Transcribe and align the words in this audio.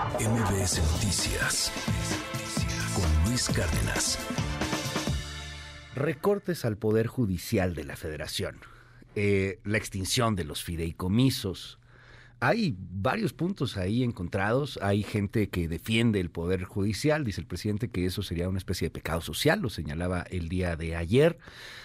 MBS 0.00 0.80
Noticias 0.92 1.70
con 2.94 3.28
Luis 3.28 3.50
Cárdenas. 3.50 4.18
Recortes 5.94 6.64
al 6.64 6.78
Poder 6.78 7.06
Judicial 7.06 7.74
de 7.74 7.84
la 7.84 7.96
Federación, 7.96 8.56
eh, 9.14 9.60
la 9.62 9.76
extinción 9.76 10.36
de 10.36 10.44
los 10.44 10.64
fideicomisos, 10.64 11.79
hay 12.40 12.74
varios 12.78 13.34
puntos 13.34 13.76
ahí 13.76 14.02
encontrados. 14.02 14.78
Hay 14.82 15.02
gente 15.02 15.48
que 15.50 15.68
defiende 15.68 16.20
el 16.20 16.30
Poder 16.30 16.64
Judicial. 16.64 17.24
Dice 17.24 17.40
el 17.40 17.46
presidente 17.46 17.88
que 17.88 18.06
eso 18.06 18.22
sería 18.22 18.48
una 18.48 18.58
especie 18.58 18.86
de 18.86 18.90
pecado 18.90 19.20
social, 19.20 19.60
lo 19.60 19.68
señalaba 19.68 20.22
el 20.30 20.48
día 20.48 20.74
de 20.76 20.96
ayer. 20.96 21.38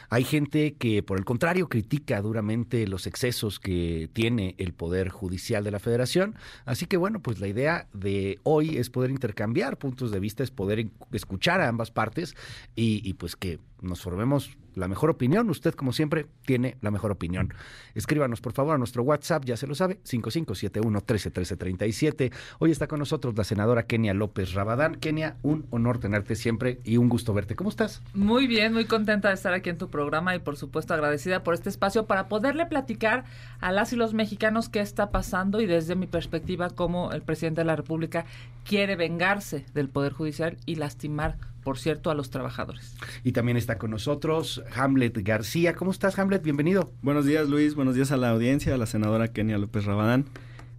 Hay 0.09 0.23
gente 0.23 0.76
que, 0.76 1.04
por 1.04 1.18
el 1.18 1.26
contrario, 1.26 1.68
critica 1.68 2.21
duramente 2.21 2.88
los 2.88 3.05
excesos 3.05 3.59
que 3.59 4.09
tiene 4.13 4.55
el 4.57 4.73
Poder 4.73 5.09
Judicial 5.09 5.63
de 5.63 5.71
la 5.71 5.80
Federación. 5.80 6.36
Así 6.63 6.85
que, 6.85 6.95
bueno, 6.95 7.22
pues 7.22 7.40
la 7.40 7.48
idea 7.48 7.88
de 7.94 8.40
hoy 8.44 8.77
es 8.77 8.90
poder 8.90 9.12
intercambiar 9.12 9.77
puntos 9.77 10.12
de 10.12 10.20
vista, 10.20 10.44
es 10.44 10.52
poder 10.52 10.88
escuchar 11.12 11.59
a 11.59 11.67
ambas 11.67 11.91
partes 11.91 12.35
y, 12.76 13.02
y 13.03 13.13
pues 13.16 13.35
que 13.35 13.59
nos 13.81 14.02
formemos 14.02 14.58
la 14.75 14.88
mejor 14.88 15.09
opinión. 15.09 15.49
Usted, 15.49 15.73
como 15.73 15.91
siempre, 15.93 16.27
tiene 16.45 16.77
la 16.81 16.91
mejor 16.91 17.11
opinión. 17.11 17.53
Escríbanos, 17.93 18.41
por 18.41 18.52
favor, 18.53 18.75
a 18.75 18.77
nuestro 18.77 19.03
WhatsApp, 19.03 19.45
ya 19.45 19.57
se 19.57 19.67
lo 19.67 19.75
sabe, 19.75 19.99
5571-131337. 20.03 22.31
Hoy 22.59 22.71
está 22.71 22.88
con 22.88 22.99
nosotros 22.99 23.35
la 23.38 23.43
senadora 23.43 23.84
Kenia 23.84 24.13
López 24.13 24.53
Rabadán. 24.53 24.95
Kenia, 24.95 25.35
un 25.43 25.65
honor 25.71 25.99
tenerte 25.99 26.35
siempre 26.35 26.79
y 26.84 26.98
un 26.98 27.09
gusto 27.09 27.34
verte. 27.34 27.55
¿Cómo 27.55 27.70
estás? 27.70 28.01
Muy 28.13 28.48
bien, 28.48 28.73
muy 28.73 28.85
contenta 28.85 29.29
de 29.29 29.35
estar 29.35 29.53
aquí 29.53 29.70
en 29.70 29.77
tu 29.77 29.89
programa 29.89 30.35
y, 30.35 30.39
por 30.39 30.57
supuesto, 30.57 30.93
agradecida 30.93 31.43
por 31.43 31.53
este 31.53 31.70
espacio 31.70 32.05
para 32.05 32.27
poderle 32.27 32.65
platicar 32.65 33.26
a 33.59 33.71
las 33.71 33.93
y 33.93 33.95
los 33.95 34.13
mexicanos 34.13 34.70
qué 34.70 34.79
está 34.79 35.12
pasando 35.12 35.62
y 35.62 35.65
desde 35.65 35.95
mi 35.95 36.07
perspectiva 36.07 36.70
cómo 36.70 37.12
el 37.12 37.21
presidente 37.21 37.62
de 37.62 37.65
la 37.65 37.76
República 37.76 38.26
quiere 38.63 38.95
vengarse 38.95 39.65
del 39.73 39.89
Poder 39.89 40.13
Judicial 40.13 40.57
y 40.65 40.76
lastimar 40.76 41.37
por 41.66 41.80
cierto, 41.80 42.12
a 42.12 42.16
los 42.16 42.30
trabajadores. 42.30 42.96
Y 43.24 43.32
también 43.32 43.58
está 43.58 43.80
con 43.80 43.90
nosotros 43.90 44.63
Hamlet 44.76 45.18
García. 45.24 45.74
¿Cómo 45.74 45.90
estás, 45.90 46.18
Hamlet? 46.20 46.44
Bienvenido. 46.44 46.91
Buenos 47.02 47.26
días, 47.26 47.49
Luis. 47.49 47.74
Buenos 47.74 47.96
días 47.96 48.12
a 48.12 48.18
la 48.18 48.30
audiencia, 48.30 48.76
a 48.76 48.77
la 48.77 48.85
senadora 48.85 49.30
Kenia 49.30 49.57
López 49.57 49.84
Rabadán. 49.85 50.26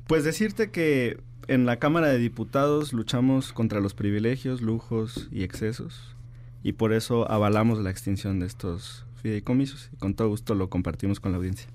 Pues 0.06 0.22
decirte 0.22 0.70
que 0.70 1.18
en 1.48 1.66
la 1.66 1.80
Cámara 1.80 2.06
de 2.06 2.18
Diputados 2.18 2.92
luchamos 2.92 3.52
contra 3.52 3.80
los 3.80 3.94
privilegios, 3.94 4.62
lujos 4.62 5.28
y 5.32 5.42
excesos. 5.42 6.14
Y 6.62 6.74
por 6.74 6.92
eso 6.92 7.28
avalamos 7.28 7.80
la 7.80 7.90
extinción 7.90 8.38
de 8.38 8.46
estos 8.46 9.04
fideicomisos. 9.20 9.90
Y 9.92 9.96
con 9.96 10.14
todo 10.14 10.28
gusto 10.28 10.54
lo 10.54 10.70
compartimos 10.70 11.18
con 11.18 11.32
la 11.32 11.38
audiencia. 11.38 11.68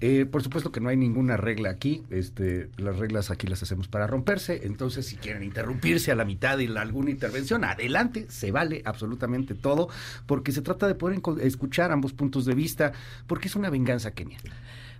Eh, 0.00 0.26
por 0.26 0.42
supuesto 0.42 0.72
que 0.72 0.80
no 0.80 0.88
hay 0.88 0.96
ninguna 0.96 1.36
regla 1.36 1.70
aquí. 1.70 2.02
Este, 2.10 2.70
las 2.76 2.98
reglas 2.98 3.30
aquí 3.30 3.46
las 3.46 3.62
hacemos 3.62 3.88
para 3.88 4.06
romperse. 4.06 4.60
Entonces, 4.64 5.06
si 5.06 5.16
quieren 5.16 5.42
interrumpirse 5.42 6.10
a 6.10 6.14
la 6.14 6.24
mitad 6.24 6.58
de 6.58 6.66
alguna 6.78 7.10
intervención, 7.10 7.64
adelante, 7.64 8.26
se 8.28 8.50
vale 8.50 8.82
absolutamente 8.84 9.54
todo, 9.54 9.88
porque 10.26 10.52
se 10.52 10.62
trata 10.62 10.86
de 10.86 10.94
poder 10.94 11.20
escuchar 11.42 11.92
ambos 11.92 12.12
puntos 12.12 12.44
de 12.44 12.54
vista, 12.54 12.92
porque 13.26 13.48
es 13.48 13.56
una 13.56 13.70
venganza, 13.70 14.12
Kenia. 14.12 14.38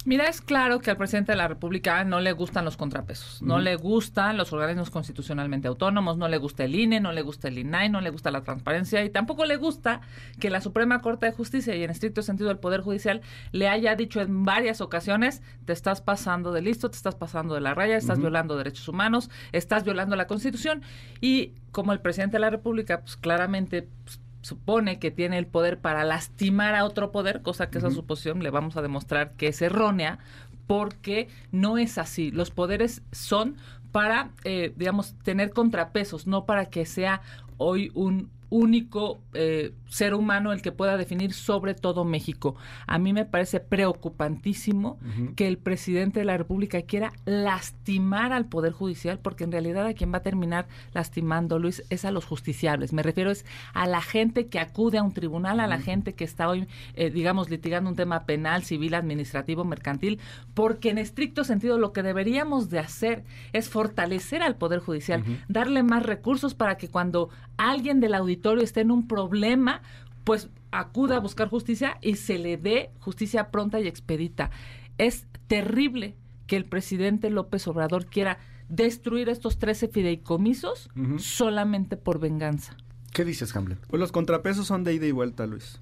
Mira, 0.07 0.29
es 0.29 0.41
claro 0.41 0.81
que 0.81 0.91
al 0.91 0.97
presidente 0.97 1.33
de 1.33 1.37
la 1.37 1.47
República 1.47 2.03
no 2.05 2.21
le 2.21 2.33
gustan 2.33 2.65
los 2.65 2.79
contrapesos, 2.79 3.43
no 3.43 3.59
le 3.59 3.77
gustan 3.77 4.39
los 4.39 4.51
organismos 4.51 4.89
constitucionalmente 4.89 5.69
autónomos, 5.69 6.17
no 6.17 6.27
le 6.27 6.39
gusta 6.39 6.65
el 6.65 6.75
INE, 6.75 7.01
no 7.01 7.13
le 7.13 7.21
gusta 7.21 7.49
el 7.49 7.59
INAI, 7.59 7.91
no 7.91 8.01
le 8.01 8.09
gusta 8.09 8.31
la 8.31 8.43
transparencia 8.43 9.05
y 9.05 9.11
tampoco 9.11 9.45
le 9.45 9.57
gusta 9.57 10.01
que 10.39 10.49
la 10.49 10.63
Suprema 10.63 11.03
Corte 11.03 11.27
de 11.27 11.33
Justicia 11.33 11.77
y 11.77 11.85
en 11.85 11.91
estricto 11.91 12.23
sentido 12.23 12.51
el 12.51 12.59
Poder 12.59 12.81
Judicial 12.81 13.21
le 13.53 13.69
haya 13.69 13.95
dicho 13.95 14.23
en 14.23 14.45
varias 14.45 14.81
ocasiones, 14.81 15.43
te 15.67 15.75
estás 15.75 16.01
pasando 16.01 16.51
de 16.51 16.63
listo, 16.63 16.91
te 16.91 16.97
estás 16.97 17.15
pasando 17.15 17.55
de 17.55 17.61
la 17.61 17.75
raya, 17.75 17.99
estás 17.99 18.19
violando 18.19 18.57
derechos 18.57 18.89
humanos, 18.89 19.29
estás 19.53 19.85
violando 19.85 20.17
la 20.17 20.27
Constitución 20.27 20.83
y 21.21 21.53
como 21.73 21.93
el 21.93 22.01
presidente 22.01 22.37
de 22.37 22.41
la 22.41 22.51
República, 22.51 23.03
pues 23.03 23.19
claramente... 23.19 23.89
Pues, 24.05 24.20
supone 24.43 24.99
que 24.99 25.11
tiene 25.11 25.39
el 25.39 25.47
poder 25.47 25.79
para 25.79 26.05
lastimar 26.05 26.75
a 26.75 26.85
otro 26.85 27.13
poder, 27.13 27.43
cosa 27.43 27.71
que 27.71 27.79
esa 27.79 27.91
suposición 27.91 28.43
le 28.43 28.51
vamos 28.51 28.77
a 28.77 28.83
demostrar 28.83 29.33
que 29.33 29.49
es 29.49 29.63
errónea, 29.63 30.19
porque 30.67 31.29
no 31.53 31.79
es 31.79 31.99
así. 31.99 32.31
Los 32.31 32.51
poderes 32.51 33.03
son 33.13 33.57
para, 33.93 34.31
eh, 34.45 34.73
digamos, 34.77 35.15
tener 35.25 35.51
contrapesos, 35.51 36.27
no 36.27 36.45
para 36.45 36.67
que 36.67 36.87
sea 36.87 37.23
hoy 37.57 37.91
un 37.95 38.31
único 38.51 39.21
eh, 39.35 39.73
ser 39.91 40.15
humano 40.15 40.53
el 40.53 40.63
que 40.63 40.73
pueda 40.73 40.97
definir 40.97 41.35
sobre 41.35 41.75
todo 41.75 42.05
México. 42.05 42.57
A 42.87 42.99
mí 42.99 43.13
me 43.13 43.27
parece 43.27 43.61
preocupantísimo 43.61 44.99
que 45.37 45.49
el 45.49 45.59
presidente 45.59 46.21
de 46.21 46.25
la 46.25 46.39
República 46.39 46.81
quiera 46.83 47.13
lastimar 47.27 48.33
al 48.33 48.47
Poder 48.47 48.73
Judicial, 48.73 49.19
porque 49.19 49.45
en 49.45 49.53
realidad 49.53 49.87
a 49.87 49.95
quien 49.95 50.13
va 50.13 50.19
a 50.19 50.23
terminar 50.23 50.69
lastimando, 50.95 51.59
Luis, 51.59 51.83
es 51.91 52.05
a 52.05 52.13
los 52.13 52.25
justiciables. 52.25 52.93
Me 52.93 53.03
refiero 53.03 53.31
es 53.31 53.45
a 53.75 53.87
la 53.87 54.01
gente 54.01 54.47
que 54.47 54.61
acude 54.61 54.99
a 54.99 55.03
un 55.03 55.13
tribunal, 55.13 55.61
a 55.61 55.67
la 55.67 55.79
gente 55.79 56.15
que 56.15 56.25
está 56.25 56.49
hoy, 56.49 56.69
eh, 56.95 57.11
digamos, 57.11 57.51
litigando 57.51 57.91
un 57.91 57.97
tema 57.97 58.25
penal, 58.25 58.63
civil, 58.63 58.95
administrativo, 58.95 59.65
mercantil, 59.65 60.21
porque 60.55 60.91
en 60.91 60.99
estricto 60.99 61.43
sentido 61.45 61.79
lo 61.79 61.93
que 61.93 62.03
deberíamos 62.03 62.71
de 62.71 62.79
hacer 62.79 63.25
es 63.53 63.69
fortalecer 63.69 64.43
al 64.43 64.57
Poder 64.57 64.79
Judicial, 64.79 65.25
darle 65.49 65.83
más 65.83 66.05
recursos 66.05 66.55
para 66.55 66.77
que 66.77 66.89
cuando 66.89 67.31
alguien 67.57 68.01
del 68.01 68.15
auditorio 68.15 68.63
esté 68.63 68.81
en 68.81 68.91
un 68.91 69.07
problema, 69.07 69.80
pues 70.25 70.51
acuda 70.71 71.17
a 71.17 71.21
buscar 71.21 71.49
justicia 71.49 71.99
y 72.01 72.17
se 72.17 72.39
le 72.39 72.57
dé 72.57 72.91
justicia 73.01 73.51
pronta 73.51 73.81
y 73.81 73.89
expedita. 73.89 74.51
Es 74.99 75.27
terrible 75.47 76.17
que 76.47 76.57
el 76.57 76.65
presidente 76.65 77.31
López 77.31 77.67
Obrador 77.69 78.07
quiera 78.07 78.39
destruir 78.69 79.29
estos 79.29 79.59
13 79.59 79.89
fideicomisos 79.89 80.89
solamente 81.19 81.97
por 81.97 82.21
venganza. 82.21 82.77
¿Qué 83.13 83.25
dices, 83.25 83.55
Hamlet? 83.57 83.79
Pues 83.89 83.99
los 83.99 84.13
contrapesos 84.13 84.67
son 84.67 84.85
de 84.85 84.95
ida 84.95 85.07
y 85.07 85.13
vuelta, 85.13 85.47
Luis. 85.47 85.81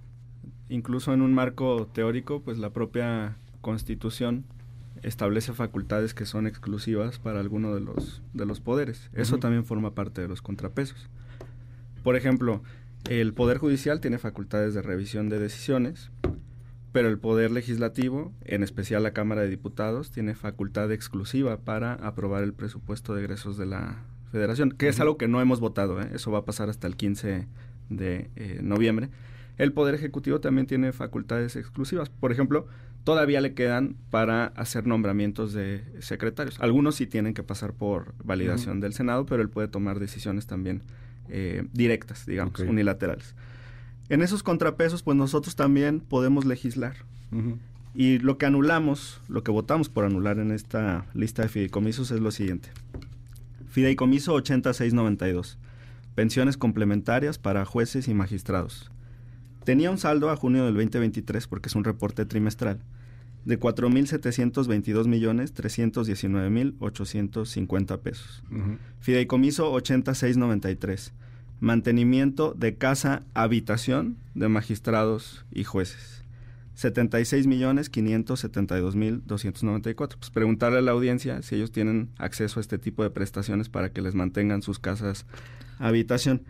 Incluso 0.70 1.12
en 1.12 1.20
un 1.20 1.34
marco 1.34 1.86
teórico, 1.92 2.40
pues 2.40 2.58
la 2.58 2.70
propia 2.70 3.36
Constitución 3.60 4.44
establece 5.02 5.52
facultades 5.52 6.14
que 6.14 6.26
son 6.26 6.46
exclusivas 6.46 7.18
para 7.18 7.40
alguno 7.40 7.74
de 7.74 7.80
los, 7.80 8.22
de 8.32 8.46
los 8.46 8.60
poderes. 8.60 9.10
Eso 9.12 9.38
también 9.38 9.64
forma 9.64 9.94
parte 9.94 10.22
de 10.22 10.28
los 10.28 10.42
contrapesos. 10.42 11.08
Por 12.02 12.16
ejemplo, 12.16 12.62
el 13.08 13.32
Poder 13.32 13.58
Judicial 13.58 14.00
tiene 14.00 14.18
facultades 14.18 14.74
de 14.74 14.82
revisión 14.82 15.28
de 15.28 15.38
decisiones, 15.38 16.10
pero 16.92 17.08
el 17.08 17.18
Poder 17.18 17.50
Legislativo, 17.50 18.32
en 18.44 18.62
especial 18.62 19.02
la 19.02 19.12
Cámara 19.12 19.42
de 19.42 19.48
Diputados, 19.48 20.10
tiene 20.10 20.34
facultad 20.34 20.90
exclusiva 20.92 21.58
para 21.58 21.94
aprobar 21.94 22.42
el 22.42 22.54
presupuesto 22.54 23.14
de 23.14 23.22
egresos 23.22 23.56
de 23.56 23.66
la 23.66 24.02
Federación, 24.30 24.72
que 24.72 24.88
es 24.88 25.00
algo 25.00 25.16
que 25.16 25.28
no 25.28 25.40
hemos 25.40 25.60
votado, 25.60 26.00
¿eh? 26.02 26.10
eso 26.12 26.30
va 26.30 26.40
a 26.40 26.44
pasar 26.44 26.68
hasta 26.68 26.86
el 26.86 26.96
15 26.96 27.46
de 27.88 28.30
eh, 28.36 28.60
noviembre. 28.62 29.10
El 29.56 29.72
Poder 29.72 29.94
Ejecutivo 29.94 30.40
también 30.40 30.66
tiene 30.66 30.92
facultades 30.92 31.56
exclusivas. 31.56 32.10
Por 32.10 32.30
ejemplo, 32.30 32.66
todavía 33.04 33.40
le 33.40 33.54
quedan 33.54 33.96
para 34.10 34.46
hacer 34.46 34.86
nombramientos 34.86 35.52
de 35.52 35.82
secretarios. 36.00 36.60
Algunos 36.60 36.94
sí 36.96 37.06
tienen 37.06 37.34
que 37.34 37.42
pasar 37.42 37.72
por 37.72 38.14
validación 38.22 38.80
del 38.80 38.92
Senado, 38.92 39.26
pero 39.26 39.42
él 39.42 39.48
puede 39.48 39.68
tomar 39.68 39.98
decisiones 39.98 40.46
también 40.46 40.82
eh, 41.28 41.64
directas, 41.72 42.26
digamos, 42.26 42.58
unilaterales. 42.60 43.34
En 44.08 44.22
esos 44.22 44.42
contrapesos, 44.42 45.02
pues 45.02 45.16
nosotros 45.16 45.56
también 45.56 46.00
podemos 46.00 46.44
legislar. 46.44 46.96
Y 47.94 48.18
lo 48.18 48.38
que 48.38 48.46
anulamos, 48.46 49.20
lo 49.28 49.42
que 49.42 49.50
votamos 49.50 49.88
por 49.88 50.04
anular 50.04 50.38
en 50.38 50.50
esta 50.50 51.06
lista 51.14 51.42
de 51.42 51.48
fideicomisos 51.48 52.10
es 52.10 52.20
lo 52.20 52.30
siguiente. 52.30 52.70
Fideicomiso 53.68 54.32
8692. 54.34 55.58
Pensiones 56.14 56.56
complementarias 56.56 57.38
para 57.38 57.64
jueces 57.64 58.08
y 58.08 58.14
magistrados. 58.14 58.90
Tenía 59.64 59.90
un 59.90 59.98
saldo 59.98 60.30
a 60.30 60.36
junio 60.36 60.64
del 60.64 60.74
2023 60.74 61.46
porque 61.46 61.68
es 61.68 61.74
un 61.74 61.84
reporte 61.84 62.24
trimestral 62.24 62.80
de 63.44 63.58
4.722 63.58 65.06
millones 65.06 65.52
319 65.54 66.50
mil 66.50 66.76
850 66.80 68.00
pesos. 68.00 68.42
Fideicomiso 69.00 69.70
8693. 69.72 71.12
Mantenimiento 71.60 72.54
de 72.56 72.76
casa 72.76 73.22
habitación 73.34 74.16
de 74.34 74.48
magistrados 74.48 75.44
y 75.50 75.64
jueces. 75.64 76.22
76 76.74 77.48
millones 77.48 77.90
572 77.90 78.94
mil 78.94 79.22
294. 79.26 80.18
Pues 80.20 80.30
preguntarle 80.30 80.78
a 80.78 80.82
la 80.82 80.92
audiencia 80.92 81.42
si 81.42 81.56
ellos 81.56 81.72
tienen 81.72 82.10
acceso 82.18 82.60
a 82.60 82.62
este 82.62 82.78
tipo 82.78 83.02
de 83.02 83.10
prestaciones 83.10 83.68
para 83.68 83.90
que 83.90 84.00
les 84.00 84.14
mantengan 84.14 84.62
sus 84.62 84.78
casas 84.78 85.26
habitación. 85.80 86.42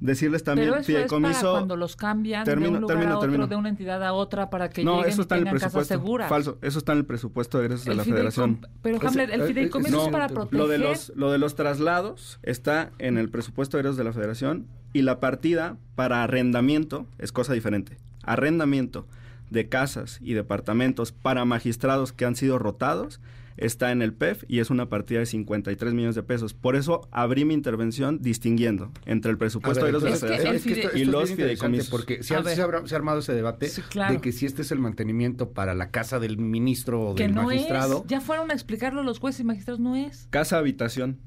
Decirles 0.00 0.44
también, 0.44 0.68
Pero 0.68 0.80
eso 0.80 0.98
es 0.98 1.10
para 1.10 1.40
cuando 1.40 1.76
los 1.76 1.96
cambian 1.96 2.44
de 2.44 2.52
un 2.54 2.80
lugar 2.80 3.06
a 3.06 3.18
otro, 3.18 3.46
de 3.46 3.56
una 3.56 3.68
entidad 3.68 4.02
a 4.02 4.12
otra, 4.12 4.50
para 4.50 4.68
que 4.68 4.84
no, 4.84 4.96
lleguen 4.96 5.12
eso 5.12 5.22
está 5.22 5.36
y 5.36 5.38
tengan 5.38 5.56
en 5.56 5.62
el 5.62 5.70
presupuesto, 5.70 6.28
Falso, 6.28 6.58
eso 6.62 6.78
está 6.78 6.92
en 6.92 6.98
el 6.98 7.04
presupuesto 7.06 7.58
de 7.58 7.64
egresos 7.66 7.86
de 7.86 7.94
la 7.94 8.04
Federación. 8.04 8.66
Pero, 8.82 8.98
Hamlet, 9.06 9.30
el 9.30 9.42
eh, 9.42 9.46
fideicomiso 9.46 10.04
es 10.04 10.08
para 10.10 10.28
proteger... 10.28 10.58
Lo 10.58 10.68
de, 10.68 10.78
los, 10.78 11.12
lo 11.14 11.30
de 11.30 11.38
los 11.38 11.54
traslados 11.54 12.38
está 12.42 12.90
en 12.98 13.16
el 13.16 13.30
presupuesto 13.30 13.76
de 13.76 13.82
egresos 13.82 13.96
de 13.96 14.04
la 14.04 14.12
Federación 14.12 14.66
y 14.92 15.02
la 15.02 15.20
partida 15.20 15.76
para 15.94 16.22
arrendamiento 16.22 17.06
es 17.18 17.32
cosa 17.32 17.52
diferente. 17.52 17.96
Arrendamiento 18.22 19.06
de 19.50 19.68
casas 19.68 20.18
y 20.20 20.34
departamentos 20.34 21.12
para 21.12 21.44
magistrados 21.44 22.12
que 22.12 22.24
han 22.24 22.36
sido 22.36 22.58
rotados 22.58 23.20
está 23.56 23.92
en 23.92 24.02
el 24.02 24.12
PEF 24.14 24.44
y 24.48 24.60
es 24.60 24.70
una 24.70 24.88
partida 24.88 25.20
de 25.20 25.26
53 25.26 25.94
millones 25.94 26.14
de 26.14 26.22
pesos. 26.22 26.54
Por 26.54 26.76
eso 26.76 27.08
abrí 27.10 27.44
mi 27.44 27.54
intervención 27.54 28.20
distinguiendo 28.20 28.90
entre 29.06 29.30
el 29.30 29.38
presupuesto 29.38 29.84
ver, 29.84 29.92
de 29.94 30.00
los 30.00 30.04
es 30.04 30.20
que 30.64 30.72
esto- 30.82 30.96
y 30.96 31.02
esto 31.02 31.12
los 31.12 31.30
fideicomisos. 31.32 31.88
Porque 31.90 32.22
se 32.22 32.34
ha, 32.34 32.42
se 32.42 32.60
ha- 32.62 32.86
se 32.86 32.94
ha 32.94 32.98
armado 32.98 33.18
ese 33.20 33.32
debate 33.34 33.68
Sí, 33.68 33.82
claro. 33.82 34.14
de 34.14 34.20
que 34.20 34.32
si 34.32 34.46
este 34.46 34.62
es 34.62 34.72
el 34.72 34.78
mantenimiento 34.78 35.50
para 35.52 35.74
la 35.74 35.90
casa 35.90 36.18
del 36.18 36.36
ministro 36.38 37.10
o 37.10 37.14
Que 37.14 37.24
del 37.24 37.34
no 37.34 37.44
magistrado. 37.44 38.02
es. 38.04 38.08
Ya 38.10 38.20
fueron 38.20 38.50
a 38.50 38.54
explicarlo 38.54 39.02
los 39.02 39.18
jueces 39.18 39.40
y 39.40 39.44
magistrados, 39.44 39.80
no 39.80 39.96
es. 39.96 40.26
Casa 40.30 40.58
habitación. 40.58 41.18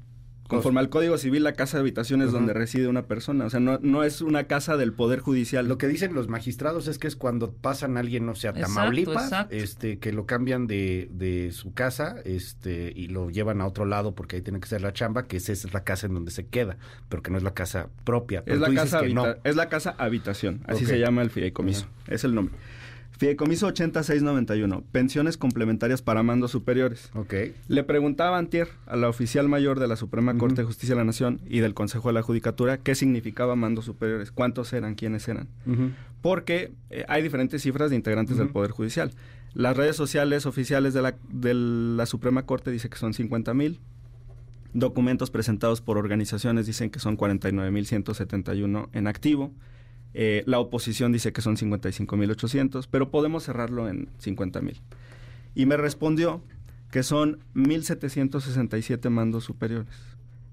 Conforme 0.48 0.80
al 0.80 0.88
Código 0.88 1.18
Civil, 1.18 1.44
la 1.44 1.52
casa 1.52 1.76
de 1.76 1.82
habitación 1.82 2.22
es 2.22 2.32
donde 2.32 2.54
reside 2.54 2.88
una 2.88 3.06
persona. 3.06 3.44
O 3.44 3.50
sea, 3.50 3.60
no, 3.60 3.78
no 3.82 4.02
es 4.02 4.20
una 4.22 4.44
casa 4.44 4.76
del 4.76 4.92
Poder 4.92 5.20
Judicial. 5.20 5.68
Lo 5.68 5.76
que 5.78 5.86
dicen 5.88 6.14
los 6.14 6.28
magistrados 6.28 6.88
es 6.88 6.98
que 6.98 7.06
es 7.06 7.16
cuando 7.16 7.52
pasan 7.52 7.96
a 7.96 8.00
alguien, 8.00 8.24
no 8.26 8.34
sé, 8.34 8.48
a 8.48 8.50
Exacto, 8.52 8.74
Tamaulipas, 8.74 9.24
exacto. 9.24 9.54
este, 9.54 9.98
que 9.98 10.12
lo 10.12 10.24
cambian 10.26 10.66
de, 10.66 11.08
de 11.12 11.52
su 11.52 11.74
casa, 11.74 12.16
este, 12.24 12.92
y 12.96 13.08
lo 13.08 13.30
llevan 13.30 13.60
a 13.60 13.66
otro 13.66 13.84
lado 13.84 14.14
porque 14.14 14.36
ahí 14.36 14.42
tiene 14.42 14.58
que 14.60 14.68
ser 14.68 14.80
la 14.82 14.92
chamba, 14.92 15.26
que 15.26 15.36
esa 15.36 15.52
es 15.52 15.72
la 15.72 15.84
casa 15.84 16.06
en 16.06 16.14
donde 16.14 16.30
se 16.30 16.46
queda, 16.46 16.78
pero 17.08 17.22
que 17.22 17.30
no 17.30 17.36
es 17.36 17.42
la 17.42 17.52
casa 17.54 17.88
propia. 18.04 18.42
Pero 18.44 18.54
Es 18.56 18.60
la, 18.60 18.66
tú 18.66 18.72
dices 18.72 18.90
casa 18.90 19.04
que 19.06 19.12
no. 19.14 19.24
habita- 19.24 19.40
es 19.48 19.56
la 19.56 19.68
casa 19.68 19.94
habitación, 19.98 20.62
así 20.66 20.86
se 20.86 20.98
llama 20.98 21.22
el 21.22 21.30
fideicomiso, 21.30 21.86
es 22.06 22.24
el 22.24 22.34
nombre. 22.34 22.54
Fideicomiso 23.18 23.66
8691, 23.66 24.84
pensiones 24.92 25.36
complementarias 25.36 26.02
para 26.02 26.22
mandos 26.22 26.52
superiores. 26.52 27.10
Ok. 27.14 27.34
Le 27.66 27.82
preguntaba 27.82 28.38
antier 28.38 28.68
a 28.86 28.94
la 28.94 29.08
oficial 29.08 29.48
mayor 29.48 29.80
de 29.80 29.88
la 29.88 29.96
Suprema. 29.96 30.38
Corte 30.38 30.62
de 30.62 30.64
Justicia 30.64 30.94
de 30.94 31.00
la 31.00 31.04
Nación 31.04 31.40
y 31.44 31.58
del 31.58 31.74
Consejo 31.74 32.10
de 32.10 32.12
la 32.12 32.22
Judicatura 32.22 32.78
qué 32.78 32.94
significaba 32.94 33.56
mandos 33.56 33.86
superiores, 33.86 34.30
cuántos 34.30 34.72
eran, 34.72 34.94
quiénes 34.94 35.26
eran. 35.26 35.48
Porque 36.22 36.70
eh, 36.90 37.04
hay 37.08 37.22
diferentes 37.24 37.62
cifras 37.62 37.90
de 37.90 37.96
integrantes 37.96 38.36
del. 38.36 38.50
Poder 38.50 38.70
Judicial. 38.70 39.10
Las 39.52 39.76
redes 39.76 39.96
sociales 39.96 40.46
oficiales 40.46 40.94
de 40.94 41.02
la, 41.02 41.16
de 41.28 41.54
la 41.54 42.06
Suprema 42.06 42.46
Corte 42.46 42.70
dice 42.70 42.88
que 42.88 42.98
son 42.98 43.14
50 43.14 43.52
mil. 43.52 43.80
Documentos 44.74 45.32
presentados 45.32 45.80
por 45.80 45.98
organizaciones 45.98 46.66
dicen 46.66 46.90
que 46.90 47.00
son 47.00 47.18
49.171 47.18 48.88
en 48.92 49.06
activo. 49.08 49.52
Eh, 50.14 50.42
la 50.46 50.58
oposición 50.58 51.12
dice 51.12 51.32
que 51.32 51.42
son 51.42 51.56
55.800, 51.56 52.88
pero 52.90 53.10
podemos 53.10 53.44
cerrarlo 53.44 53.88
en 53.88 54.08
50.000. 54.22 54.80
Y 55.54 55.66
me 55.66 55.76
respondió 55.76 56.42
que 56.90 57.02
son 57.02 57.38
1.767 57.54 59.10
mandos 59.10 59.44
superiores. 59.44 59.94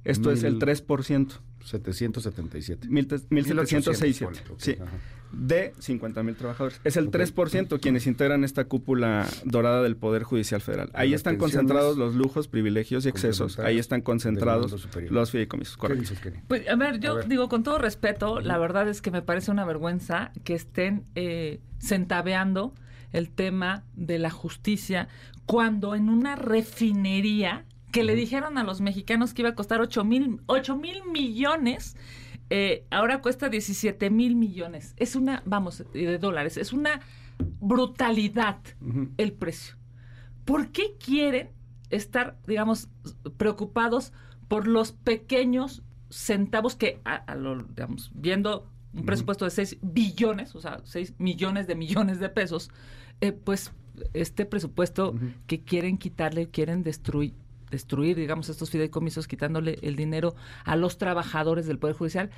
Esto 0.04 0.32
es 0.32 0.44
el 0.44 0.56
Mil- 0.56 0.62
3%. 0.62 1.40
777. 1.66 2.88
Mil 2.88 3.08
te- 3.08 3.18
1.767. 3.30 4.26
ponle, 4.26 4.40
ok, 4.52 4.60
Sí 4.60 4.78
ajá. 4.80 4.92
de 5.32 5.74
50 5.80 6.24
mil 6.24 6.36
trabajadores. 6.36 6.80
Es 6.84 6.96
el 6.98 7.08
Ok. 7.08 7.14
3% 7.16 7.80
quienes 7.82 8.08
integran 8.08 8.44
esta 8.44 8.66
cúpula 8.66 9.28
dorada 9.44 9.82
del 9.82 9.98
Poder 9.98 10.24
Judicial 10.24 10.62
Federal. 10.62 10.90
Ahí 10.94 11.10
Las 11.10 11.20
están 11.20 11.38
concentrados 11.38 11.98
los 11.98 12.16
lujos, 12.16 12.48
privilegios 12.48 13.06
y 13.06 13.10
excesos. 13.10 13.60
Ahí 13.60 13.78
están 13.80 14.02
concentrados 14.02 14.72
los 15.10 15.32
fideicomisos. 15.32 15.76
¿Qué 15.76 15.80
Correcto. 15.82 16.14
Pues, 16.48 16.68
a 16.70 16.76
ver, 16.76 17.00
yo 17.00 17.12
A 17.14 17.16
ver. 17.16 17.28
digo 17.28 17.50
con 17.50 17.64
todo 17.64 17.78
respeto, 17.80 18.40
la 18.40 18.58
verdad 18.58 18.88
es 18.88 19.02
que 19.02 19.12
me 19.12 19.22
parece 19.22 19.52
una 19.52 19.66
vergüenza 19.66 20.32
que 20.44 20.54
estén 20.54 21.06
eh, 21.16 21.60
centaveando 21.80 22.74
el 23.12 23.30
tema 23.30 23.84
de 23.96 24.20
la 24.20 24.30
justicia 24.30 25.08
cuando 25.46 25.96
en 25.96 26.10
una 26.10 26.36
refinería 26.36 27.66
que 27.96 28.04
le 28.04 28.14
dijeron 28.14 28.58
a 28.58 28.66
los 28.66 28.82
mexicanos 28.82 29.34
que 29.34 29.42
iba 29.44 29.50
a 29.52 29.56
costar 29.56 29.80
8 29.80 30.04
mil, 30.04 30.42
8 30.48 30.76
mil 30.76 31.02
millones, 31.06 31.96
eh, 32.50 32.86
ahora 32.92 33.22
cuesta 33.22 33.48
17 33.48 34.10
mil 34.10 34.36
millones. 34.36 34.94
Es 34.98 35.16
una, 35.16 35.42
vamos, 35.46 35.80
eh, 35.80 35.86
de 35.94 36.18
dólares, 36.20 36.58
es 36.58 36.74
una 36.74 37.00
brutalidad 37.62 38.60
el 39.18 39.32
precio. 39.32 39.76
¿Por 40.44 40.74
qué 40.74 40.98
quieren 41.04 41.52
estar, 41.90 42.38
digamos, 42.46 42.90
preocupados 43.38 44.12
por 44.50 44.68
los 44.68 44.92
pequeños 44.92 45.82
centavos 46.10 46.76
que, 46.76 47.00
a- 47.06 47.16
a 47.16 47.36
lo, 47.36 47.64
digamos, 47.64 48.12
viendo 48.14 48.70
un 48.94 49.06
presupuesto 49.06 49.46
de 49.46 49.52
6 49.52 49.78
billones, 49.82 50.54
o 50.54 50.60
sea, 50.60 50.82
6 50.84 51.14
millones 51.18 51.66
de 51.66 51.76
millones 51.76 52.20
de 52.20 52.28
pesos, 52.28 52.72
eh, 53.22 53.32
pues 53.32 53.72
este 54.14 54.46
presupuesto 54.46 55.16
que 55.48 55.64
quieren 55.64 55.98
quitarle, 55.98 56.50
quieren 56.50 56.84
destruir 56.84 57.34
destruir, 57.76 58.16
digamos, 58.16 58.50
estos 58.50 58.70
fideicomisos, 58.70 59.28
quitándole 59.28 59.78
el 59.82 59.96
dinero 59.96 60.36
a 60.64 60.76
los 60.76 60.98
trabajadores 60.98 61.68
del 61.68 61.78
Poder 61.78 61.96
Judicial, 61.96 62.30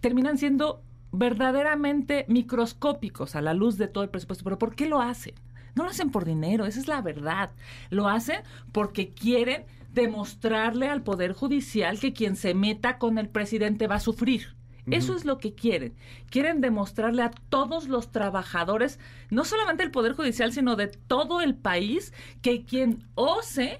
terminan 0.00 0.38
siendo 0.38 0.82
verdaderamente 1.12 2.24
microscópicos 2.28 3.36
a 3.36 3.42
la 3.42 3.54
luz 3.54 3.76
de 3.76 3.88
todo 3.88 4.04
el 4.04 4.10
presupuesto. 4.10 4.44
¿Pero 4.44 4.58
por 4.58 4.74
qué 4.74 4.86
lo 4.86 5.00
hacen? 5.00 5.34
No 5.74 5.84
lo 5.84 5.90
hacen 5.90 6.10
por 6.10 6.24
dinero, 6.24 6.66
esa 6.66 6.80
es 6.80 6.88
la 6.88 7.02
verdad. 7.02 7.50
Lo 7.90 8.08
hacen 8.08 8.40
porque 8.72 9.10
quieren 9.10 9.64
demostrarle 9.92 10.88
al 10.88 11.02
Poder 11.02 11.32
Judicial 11.32 11.98
que 11.98 12.12
quien 12.12 12.36
se 12.36 12.54
meta 12.54 12.98
con 12.98 13.18
el 13.18 13.28
presidente 13.28 13.86
va 13.86 13.96
a 13.96 14.00
sufrir. 14.00 14.54
Eso 14.86 15.14
es 15.14 15.24
lo 15.24 15.38
que 15.38 15.54
quieren. 15.54 15.94
Quieren 16.30 16.60
demostrarle 16.60 17.22
a 17.22 17.30
todos 17.30 17.86
los 17.86 18.10
trabajadores, 18.10 18.98
no 19.30 19.44
solamente 19.44 19.84
del 19.84 19.92
Poder 19.92 20.14
Judicial, 20.14 20.52
sino 20.52 20.74
de 20.74 20.88
todo 20.88 21.40
el 21.40 21.54
país, 21.54 22.12
que 22.42 22.64
quien 22.64 23.04
ose 23.14 23.78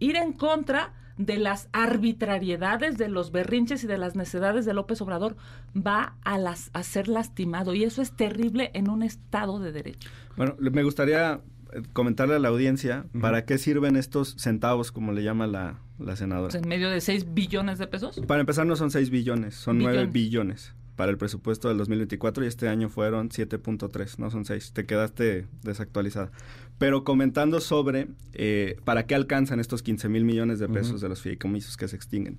ir 0.00 0.16
en 0.16 0.32
contra 0.32 0.92
de 1.16 1.36
las 1.36 1.68
arbitrariedades, 1.72 2.96
de 2.96 3.08
los 3.08 3.30
berrinches 3.30 3.84
y 3.84 3.86
de 3.86 3.98
las 3.98 4.16
necedades 4.16 4.64
de 4.64 4.72
López 4.72 5.00
Obrador, 5.02 5.36
va 5.76 6.16
a, 6.24 6.38
las, 6.38 6.70
a 6.72 6.82
ser 6.82 7.08
lastimado. 7.08 7.74
Y 7.74 7.84
eso 7.84 8.00
es 8.00 8.12
terrible 8.12 8.70
en 8.74 8.88
un 8.88 9.02
Estado 9.02 9.58
de 9.60 9.70
Derecho. 9.70 10.08
Bueno, 10.36 10.56
me 10.58 10.82
gustaría 10.82 11.42
eh, 11.72 11.82
comentarle 11.92 12.36
a 12.36 12.38
la 12.38 12.48
audiencia 12.48 13.04
para 13.20 13.44
qué 13.44 13.58
sirven 13.58 13.96
estos 13.96 14.34
centavos, 14.38 14.92
como 14.92 15.12
le 15.12 15.22
llama 15.22 15.46
la, 15.46 15.78
la 15.98 16.16
senadora. 16.16 16.58
En 16.58 16.66
medio 16.66 16.88
de 16.88 17.02
6 17.02 17.34
billones 17.34 17.78
de 17.78 17.86
pesos. 17.86 18.18
Para 18.26 18.40
empezar, 18.40 18.66
no 18.66 18.76
son 18.76 18.90
6 18.90 19.10
billones, 19.10 19.54
son 19.54 19.78
9 19.78 20.06
Billones. 20.06 20.74
Para 21.00 21.12
el 21.12 21.16
presupuesto 21.16 21.68
del 21.68 21.78
2024 21.78 22.44
y 22.44 22.46
este 22.46 22.68
año 22.68 22.90
fueron 22.90 23.30
7.3, 23.30 24.18
no 24.18 24.30
son 24.30 24.44
6. 24.44 24.72
Te 24.74 24.84
quedaste 24.84 25.46
desactualizada. 25.62 26.30
Pero 26.76 27.04
comentando 27.04 27.60
sobre 27.60 28.08
eh, 28.34 28.76
para 28.84 29.06
qué 29.06 29.14
alcanzan 29.14 29.60
estos 29.60 29.82
15 29.82 30.10
mil 30.10 30.26
millones 30.26 30.58
de 30.58 30.68
pesos 30.68 31.00
de 31.00 31.08
los 31.08 31.22
fideicomisos 31.22 31.78
que 31.78 31.88
se 31.88 31.96
extinguen. 31.96 32.38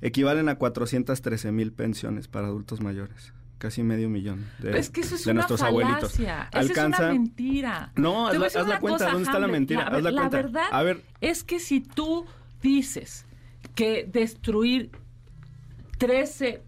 Equivalen 0.00 0.48
a 0.48 0.56
413 0.56 1.52
mil 1.52 1.72
pensiones 1.72 2.26
para 2.26 2.48
adultos 2.48 2.80
mayores. 2.80 3.32
Casi 3.58 3.84
medio 3.84 4.08
millón 4.08 4.50
de, 4.58 4.76
es 4.76 4.90
que 4.90 5.02
eso 5.02 5.14
es 5.14 5.24
de 5.24 5.30
una 5.30 5.46
nuestros 5.46 5.60
falacia. 5.60 5.78
abuelitos. 5.86 6.18
Esa 6.18 6.60
es 6.60 6.98
una 7.00 7.12
mentira. 7.12 7.92
No, 7.94 8.26
haz 8.26 8.56
haz 8.56 8.66
la 8.66 8.80
cuenta. 8.80 8.98
cosa, 8.98 9.10
¿Dónde 9.12 9.28
está 9.28 9.38
la 9.38 9.46
mentira? 9.46 9.82
La, 9.88 9.96
haz 9.98 10.02
la, 10.02 10.10
la 10.10 10.20
cuenta. 10.22 10.36
verdad 10.38 10.64
A 10.72 10.82
ver, 10.82 11.02
es 11.20 11.44
que 11.44 11.60
si 11.60 11.80
tú 11.80 12.26
dices 12.60 13.26
que 13.76 14.08
destruir 14.10 14.90
13 15.98 16.62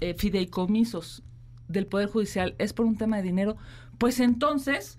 eh, 0.00 0.14
fideicomisos 0.14 1.22
del 1.68 1.86
Poder 1.86 2.08
Judicial 2.08 2.54
es 2.58 2.72
por 2.72 2.86
un 2.86 2.96
tema 2.96 3.16
de 3.18 3.22
dinero, 3.22 3.56
pues 3.98 4.20
entonces, 4.20 4.98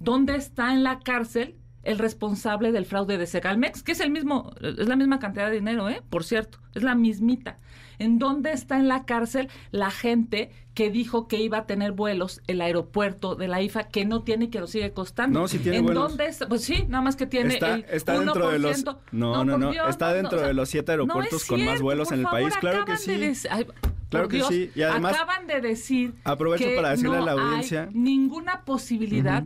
¿dónde 0.00 0.36
está 0.36 0.72
en 0.72 0.82
la 0.82 1.00
cárcel 1.00 1.56
el 1.82 1.98
responsable 1.98 2.72
del 2.72 2.86
fraude 2.86 3.18
de 3.18 3.26
Segalmex? 3.26 3.82
Que 3.82 3.92
es 3.92 4.00
el 4.00 4.10
mismo, 4.10 4.52
es 4.60 4.88
la 4.88 4.96
misma 4.96 5.18
cantidad 5.18 5.46
de 5.50 5.56
dinero, 5.56 5.88
¿eh? 5.88 6.02
Por 6.08 6.24
cierto, 6.24 6.58
es 6.74 6.82
la 6.82 6.94
mismita. 6.94 7.58
¿En 7.98 8.18
dónde 8.18 8.52
está 8.52 8.78
en 8.78 8.88
la 8.88 9.04
cárcel 9.04 9.48
la 9.70 9.90
gente 9.90 10.50
que 10.74 10.90
dijo 10.90 11.28
que 11.28 11.40
iba 11.40 11.58
a 11.58 11.66
tener 11.66 11.92
vuelos 11.92 12.42
el 12.46 12.60
aeropuerto 12.60 13.34
de 13.34 13.48
la 13.48 13.62
IFA 13.62 13.84
que 13.84 14.04
no 14.04 14.22
tiene 14.22 14.46
y 14.46 14.48
que 14.48 14.60
lo 14.60 14.66
sigue 14.66 14.92
costando? 14.92 15.40
No, 15.40 15.48
sí 15.48 15.58
tiene 15.58 15.78
¿En 15.78 15.84
vuelos. 15.86 16.10
dónde 16.10 16.26
está? 16.26 16.46
Pues 16.46 16.62
sí, 16.62 16.84
nada 16.88 17.02
más 17.02 17.16
que 17.16 17.26
tiene 17.26 17.54
está, 17.54 17.74
el 17.74 17.86
está 17.88 18.18
dentro 18.18 18.50
de 18.50 18.58
los 18.58 18.84
1%. 18.84 18.98
no 19.12 19.44
no 19.44 19.58
no, 19.58 19.70
Dios, 19.70 19.88
está 19.88 20.08
no, 20.08 20.14
dentro 20.14 20.32
no, 20.32 20.36
o 20.36 20.40
sea, 20.40 20.48
de 20.48 20.54
los 20.54 20.68
siete 20.68 20.92
no 20.92 21.04
aeropuertos 21.04 21.44
con 21.46 21.64
más 21.64 21.80
vuelos 21.80 22.12
en 22.12 22.18
el 22.18 22.24
favor, 22.24 22.42
país 22.42 22.56
claro 22.58 22.84
que 22.84 22.92
de 22.92 23.34
sí 23.34 23.48
ay, 23.50 23.66
Claro 24.08 24.24
por 24.26 24.30
que 24.30 24.36
Dios, 24.36 24.48
sí, 24.48 24.70
y 24.74 24.82
además- 24.82 25.14
acaban 25.14 25.46
de 25.46 25.60
decir 25.60 26.14
Aprovecho 26.24 26.64
que 26.64 26.76
para 26.76 26.90
decirle 26.90 27.16
a 27.16 27.20
no 27.20 27.26
la 27.26 27.32
audiencia- 27.32 27.84
hay 27.84 27.94
ninguna 27.94 28.64
posibilidad 28.64 29.44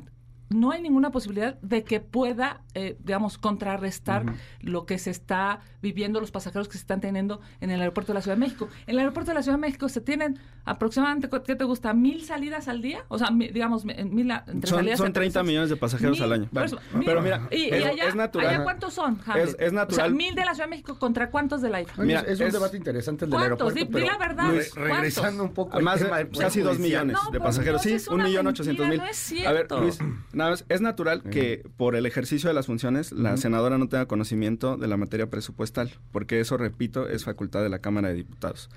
no 0.51 0.73
hay 0.73 0.83
ninguna 0.83 1.11
posibilidad 1.13 1.55
de 1.61 1.85
que 1.85 2.01
pueda, 2.01 2.61
eh, 2.75 2.97
digamos, 3.05 3.39
contrarrestar 3.39 4.25
Ujú. 4.27 4.35
lo 4.63 4.85
que 4.85 4.99
se 4.99 5.11
está 5.11 5.61
viviendo, 5.81 6.21
los 6.21 6.33
pasajeros 6.33 6.67
que 6.69 6.73
se 6.73 6.81
están 6.81 7.01
teniendo 7.01 7.41
en 7.61 7.71
el 7.71 7.81
aeropuerto 7.81 8.13
de 8.13 8.15
la 8.15 8.21
Ciudad 8.23 8.37
de 8.37 8.41
México. 8.41 8.69
En 8.87 8.95
el 8.95 8.99
aeropuerto 8.99 9.31
de 9.31 9.37
la 9.37 9.43
Ciudad 9.43 9.57
de 9.59 9.61
México 9.63 9.89
se 9.89 10.01
tienen 10.01 10.39
aproximadamente, 10.65 11.31
¿qué 11.47 11.55
te 11.55 11.65
gusta? 11.65 11.95
¿Mil 11.95 12.25
salidas 12.25 12.67
al 12.69 12.83
día? 12.83 13.05
O 13.09 13.19
sea, 13.19 13.31
mi- 13.31 13.49
digamos, 13.49 13.85
mi- 13.85 13.95
mil 14.05 14.31
entre 14.31 14.69
son, 14.69 14.79
salidas 14.81 14.99
son 14.99 15.07
entre 15.07 15.21
30 15.23 15.39
esos. 15.41 15.47
millones 15.47 15.71
de 15.71 15.77
pasajeros 15.77 16.17
Mil, 16.19 16.23
al 16.25 16.33
año 16.33 16.49
por 16.53 16.65
eso, 16.65 16.79
Bueno, 16.93 17.05
pero 17.07 17.23
mira 17.23 17.49
y, 17.51 17.57
y 17.57 17.69
es, 17.71 17.85
allá, 17.87 18.05
es 18.09 18.15
natural 18.17 18.49
¿allá 18.49 18.63
cuántos 18.65 18.93
son? 18.93 19.21
Es- 19.37 19.57
es 19.59 19.73
natural. 19.73 20.07
O 20.07 20.09
sea, 20.09 20.09
mil 20.09 20.35
de 20.35 20.45
la 20.45 20.55
Ciudad 20.55 20.67
de 20.67 20.71
México 20.71 20.99
contra 20.99 21.31
cuántos 21.31 21.63
de 21.63 21.71
la 21.71 21.81
IFA. 21.81 22.03
Mira, 22.03 22.21
es, 22.23 22.41
es 22.41 22.41
un 22.41 22.51
debate 22.51 22.77
interesante 22.77 23.25
el 23.25 23.31
del 23.31 23.39
¿Cuántos? 23.41 23.69
aeropuerto. 23.73 23.79
Di- 23.79 23.85
di 23.85 23.93
pero 23.93 24.07
la 24.13 24.19
verdad, 24.19 24.45
¿cuántos? 24.51 24.75
regresando 24.75 25.45
un 25.45 25.55
poco 25.55 25.81
más 25.81 26.01
del 26.01 26.29
casi 26.37 26.61
dos 26.61 26.79
millones 26.79 27.17
No, 27.25 27.31
de 27.31 27.39
pasajeros 27.41 27.83
Dios, 27.83 28.03
sí 28.03 28.11
un 28.11 28.23
millón 28.25 28.47
ochocientos 28.49 28.89
mil 28.89 28.99
no 28.99 29.05
es 29.07 29.33
a 29.47 29.53
ver 29.53 29.67
cierto. 29.69 29.81
Luis 29.81 29.99
nada 30.41 30.51
más 30.51 30.65
es 30.69 30.81
natural 30.81 31.23
que 31.23 31.63
por 31.77 31.95
el 31.95 32.07
ejercicio 32.07 32.49
de 32.49 32.55
las 32.55 32.67
funciones 32.67 33.13
la 33.13 33.37
senadora 33.37 33.79
no 33.79 33.89
tenga 33.89 34.07
conocimiento 34.07 34.77
de 34.77 34.89
la 34.89 34.97
materia 34.97 35.31
presupuestal 35.31 35.93
porque 36.13 36.41
eso 36.41 36.57
repito 36.57 37.09
es 37.09 37.25
facultad 37.25 37.63
de 37.63 37.69
la 37.69 37.79
Cámara 37.79 38.09
de 38.09 38.15
Diputados 38.15 38.69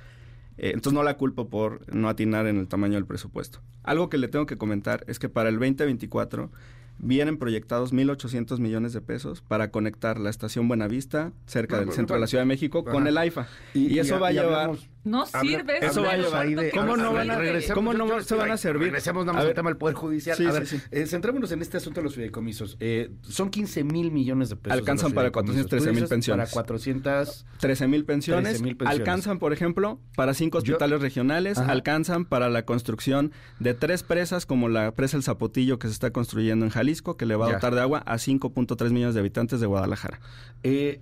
Eh, 0.58 0.70
entonces 0.76 0.94
no 0.94 1.02
la 1.02 1.18
culpo 1.18 1.50
por 1.50 1.82
no 1.92 2.10
atinar 2.10 2.46
en 2.46 2.60
el 2.60 2.68
tamaño 2.68 2.94
del 2.94 3.08
presupuesto. 3.08 3.60
Algo 3.82 4.08
que 4.10 4.20
le 4.20 4.28
tengo 4.28 4.46
que 4.46 4.56
comentar 4.56 5.04
es 5.08 5.18
que 5.18 5.28
para 5.28 5.50
el 5.50 5.58
2024 5.58 6.52
vienen 7.00 7.38
proyectados 7.38 7.92
1.800 7.92 8.60
millones 8.60 8.94
de 8.94 9.02
pesos 9.02 9.42
para 9.42 9.72
conectar 9.72 10.20
la 10.20 10.30
estación 10.30 10.68
Buenavista, 10.68 11.32
cerca 11.48 11.80
del 11.80 11.92
centro 11.92 12.16
de 12.16 12.20
la 12.20 12.28
Ciudad 12.28 12.44
de 12.44 12.48
México, 12.48 12.84
con 12.84 13.08
el 13.08 13.18
AIFA. 13.18 13.48
Y, 13.74 13.98
eso 13.98 14.20
va 14.20 14.28
a 14.28 14.32
llevar... 14.32 14.78
no 15.04 15.26
sirve. 15.26 15.86
eso 15.86 16.02
va 16.02 16.12
a 16.12 16.46
llevar... 16.46 16.72
¿Cómo 16.72 16.98
no, 16.98 17.14
van 17.14 17.30
a, 17.30 17.40
¿cómo 17.74 17.94
no 17.94 18.22
se 18.22 18.36
van 18.36 18.52
a 18.52 18.58
servir? 18.58 18.84
Regresemos 18.84 19.26
nada 19.26 19.38
más 19.38 19.46
al 19.46 19.54
tema 19.54 19.70
del 19.70 19.78
Poder 19.78 19.96
Judicial. 19.96 20.38
a 20.48 20.52
ver, 20.52 20.68
eh, 20.92 21.06
centrémonos 21.06 21.52
en 21.52 21.62
este 21.62 21.78
asunto 21.78 22.00
de 22.00 22.06
los 22.06 22.16
fideicomisos. 22.16 22.78
Eh, 22.80 23.12
son 23.22 23.50
15 23.50 23.84
mil 23.84 24.12
millones 24.12 24.50
de 24.50 24.56
pesos. 24.56 24.78
Alcanzan 24.78 25.14
para 25.14 25.32
413 25.32 25.92
mil 25.92 26.08
pensiones. 26.08 26.50
Para 26.50 26.66
413 26.66 27.88
mil 27.88 28.06
pensiones. 28.06 28.62
Alcanzan, 28.86 29.40
por 29.40 29.54
ejemplo, 29.54 30.00
para 30.16 30.34
cinco 30.34 30.60
hospitales 30.60 31.02
regionales. 31.02 31.58
Alcanzan 31.58 32.26
para 32.26 32.50
la 32.50 32.64
construcción 32.64 33.32
de 33.60 33.74
tres 33.74 34.04
presas, 34.04 34.46
como 34.46 34.70
la 34.70 34.92
presa 34.94 35.18
El 35.18 35.24
Zapotillo 35.24 35.80
que 35.80 35.88
se 35.88 35.94
está 35.94 36.12
construyendo 36.12 36.66
en 36.66 36.72
Jalisco, 36.72 37.18
que 37.18 37.26
le 37.26 37.36
va 37.36 37.48
a 37.48 37.54
dotar 37.54 37.76
de 37.76 37.82
agua 37.82 38.00
a 38.06 38.16
5.3 38.16 38.92
millones 38.92 39.16
de 39.16 39.20
habitantes 39.20 39.60
de 39.60 39.68
Guadalajara. 39.68 40.20
Eh, 40.64 41.02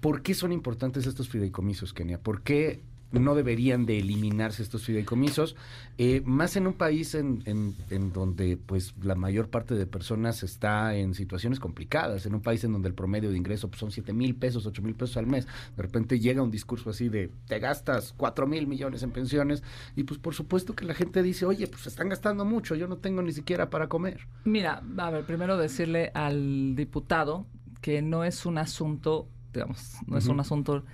¿Por 0.00 0.22
qué 0.22 0.34
son 0.34 0.52
importantes 0.52 1.06
estos 1.06 1.28
fideicomisos, 1.28 1.92
Kenia? 1.92 2.18
¿Por 2.18 2.42
qué 2.42 2.80
no 3.12 3.34
deberían 3.34 3.86
de 3.86 3.98
eliminarse 3.98 4.62
estos 4.62 4.84
fideicomisos, 4.84 5.56
eh, 5.98 6.22
más 6.24 6.56
en 6.56 6.66
un 6.66 6.74
país 6.74 7.14
en, 7.14 7.42
en, 7.46 8.12
donde 8.12 8.56
pues 8.56 8.94
la 9.02 9.14
mayor 9.14 9.48
parte 9.48 9.74
de 9.74 9.86
personas 9.86 10.42
está 10.42 10.94
en 10.94 11.14
situaciones 11.14 11.60
complicadas, 11.60 12.26
en 12.26 12.34
un 12.34 12.40
país 12.40 12.64
en 12.64 12.72
donde 12.72 12.88
el 12.88 12.94
promedio 12.94 13.30
de 13.30 13.36
ingreso 13.36 13.68
pues, 13.68 13.80
son 13.80 13.90
7 13.90 14.12
mil 14.12 14.34
pesos, 14.34 14.66
8 14.66 14.82
mil 14.82 14.94
pesos 14.94 15.16
al 15.16 15.26
mes, 15.26 15.46
de 15.76 15.82
repente 15.82 16.18
llega 16.18 16.42
un 16.42 16.50
discurso 16.50 16.90
así 16.90 17.08
de 17.08 17.30
te 17.46 17.58
gastas 17.58 18.12
4 18.16 18.46
mil 18.46 18.66
millones 18.66 19.02
en 19.02 19.10
pensiones 19.10 19.62
y 19.94 20.04
pues 20.04 20.18
por 20.18 20.34
supuesto 20.34 20.74
que 20.74 20.84
la 20.84 20.94
gente 20.94 21.22
dice, 21.22 21.46
oye, 21.46 21.66
pues 21.66 21.86
están 21.86 22.08
gastando 22.08 22.44
mucho, 22.44 22.74
yo 22.74 22.88
no 22.88 22.98
tengo 22.98 23.22
ni 23.22 23.32
siquiera 23.32 23.70
para 23.70 23.88
comer. 23.88 24.26
Mira, 24.44 24.82
a 24.98 25.10
ver, 25.10 25.24
primero 25.24 25.56
decirle 25.56 26.10
al 26.14 26.74
diputado 26.76 27.46
que 27.80 28.02
no 28.02 28.24
es 28.24 28.46
un 28.46 28.58
asunto, 28.58 29.28
digamos, 29.52 29.94
no 30.06 30.18
es 30.18 30.26
un 30.26 30.40
asunto 30.40 30.84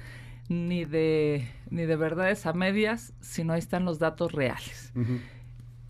ni 0.53 0.85
de, 0.85 1.49
ni 1.71 1.83
de 1.83 1.97
verdades 1.97 2.47
a 2.47 2.53
medias, 2.53 3.13
sino 3.21 3.53
ahí 3.53 3.59
están 3.59 3.85
los 3.85 3.99
datos 3.99 4.33
reales. 4.33 4.93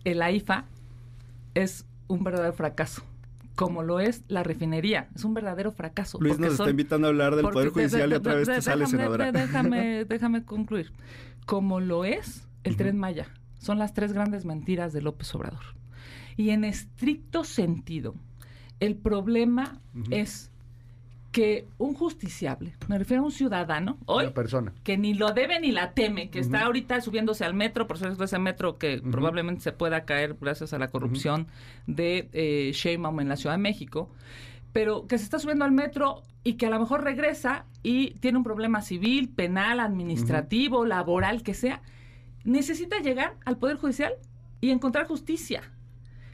El 0.03 0.21
AIFA 0.21 0.65
es 1.53 1.85
un 2.07 2.23
verdadero 2.23 2.53
fracaso 2.53 3.03
como 3.55 3.83
lo 3.83 3.99
es 3.99 4.23
la 4.27 4.43
refinería. 4.43 5.07
Es 5.15 5.23
un 5.25 5.33
verdadero 5.33 5.71
fracaso. 5.71 6.17
Luis 6.19 6.39
nos 6.39 6.53
está 6.53 6.69
invitando 6.69 7.07
a 7.07 7.09
hablar 7.09 7.35
del 7.35 7.49
Poder 7.49 7.69
Judicial 7.69 8.11
y 8.11 8.15
otra 8.15 8.35
vez 8.35 8.47
te 8.47 8.61
sale 8.61 8.87
senadora. 8.87 9.31
Déjame, 9.31 10.05
déjame 10.09 10.43
concluir. 10.43 10.91
Como 11.45 11.79
lo 11.79 12.05
es 12.05 12.47
el 12.63 12.77
Tren 12.77 12.97
Maya. 12.97 13.27
Son 13.59 13.79
las 13.79 13.93
tres 13.93 14.11
grandes 14.13 14.45
mentiras 14.45 14.91
de 14.91 15.01
López 15.01 15.33
Obrador. 15.35 15.63
Y 16.35 16.49
en 16.49 16.63
estricto 16.63 17.43
sentido, 17.43 18.15
el 18.79 18.95
problema 18.95 19.79
es 20.09 20.51
que 21.33 21.67
un 21.79 21.95
justiciable, 21.95 22.75
me 22.87 22.99
refiero 22.99 23.23
a 23.23 23.25
un 23.25 23.31
ciudadano, 23.31 23.97
hoy, 24.05 24.29
persona. 24.29 24.71
que 24.83 24.99
ni 24.99 25.15
lo 25.15 25.31
debe 25.31 25.59
ni 25.59 25.71
la 25.71 25.93
teme, 25.93 26.29
que 26.29 26.37
está 26.37 26.61
ahorita 26.61 27.01
subiéndose 27.01 27.43
al 27.43 27.55
metro, 27.55 27.87
por 27.87 27.97
eso 27.97 28.23
ese 28.23 28.39
metro 28.39 28.77
que 28.77 29.01
probablemente 29.01 29.61
se 29.61 29.71
pueda 29.71 30.05
caer 30.05 30.37
gracias 30.39 30.73
a 30.73 30.77
la 30.77 30.89
corrupción 30.89 31.47
de 31.87 32.29
eh, 32.33 32.71
Sheinbaum 32.71 33.19
en 33.19 33.29
la 33.29 33.35
Ciudad 33.35 33.55
de 33.55 33.61
México, 33.61 34.11
pero 34.73 35.07
que 35.07 35.17
se 35.17 35.23
está 35.23 35.39
subiendo 35.39 35.65
al 35.65 35.71
metro 35.71 36.21
y 36.43 36.53
que 36.53 36.67
a 36.67 36.69
lo 36.69 36.79
mejor 36.79 37.03
regresa 37.03 37.65
y 37.81 38.11
tiene 38.19 38.37
un 38.37 38.43
problema 38.43 38.83
civil, 38.83 39.27
penal, 39.27 39.79
administrativo, 39.79 40.85
laboral, 40.85 41.41
que 41.41 41.55
sea, 41.55 41.81
necesita 42.43 42.99
llegar 42.99 43.37
al 43.43 43.57
Poder 43.57 43.77
Judicial 43.77 44.13
y 44.61 44.69
encontrar 44.69 45.07
justicia. 45.07 45.72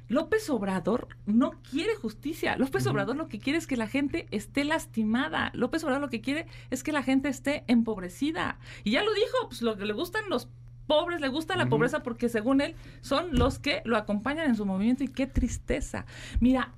López 0.09 0.49
Obrador 0.49 1.07
no 1.25 1.51
quiere 1.69 1.95
justicia. 1.95 2.57
López 2.57 2.85
Obrador 2.87 3.15
lo 3.15 3.29
que 3.29 3.39
quiere 3.39 3.59
es 3.59 3.67
que 3.67 3.77
la 3.77 3.87
gente 3.87 4.27
esté 4.31 4.63
lastimada. 4.63 5.51
López 5.53 5.83
Obrador 5.83 6.01
lo 6.01 6.09
que 6.09 6.21
quiere 6.21 6.47
es 6.71 6.83
que 6.83 6.91
la 6.91 7.03
gente 7.03 7.29
esté 7.29 7.63
empobrecida. 7.67 8.59
Y 8.83 8.91
ya 8.91 9.03
lo 9.03 9.13
dijo, 9.13 9.47
pues 9.47 9.61
lo 9.61 9.77
que 9.77 9.85
le 9.85 9.93
gustan 9.93 10.23
los 10.27 10.49
pobres, 10.87 11.21
le 11.21 11.27
gusta 11.27 11.55
la 11.55 11.69
pobreza 11.69 12.01
porque 12.01 12.27
según 12.27 12.61
él 12.61 12.75
son 13.01 13.37
los 13.37 13.59
que 13.59 13.83
lo 13.85 13.95
acompañan 13.95 14.49
en 14.49 14.55
su 14.55 14.65
movimiento 14.65 15.03
y 15.03 15.07
qué 15.07 15.27
tristeza. 15.27 16.07
Mira, 16.39 16.73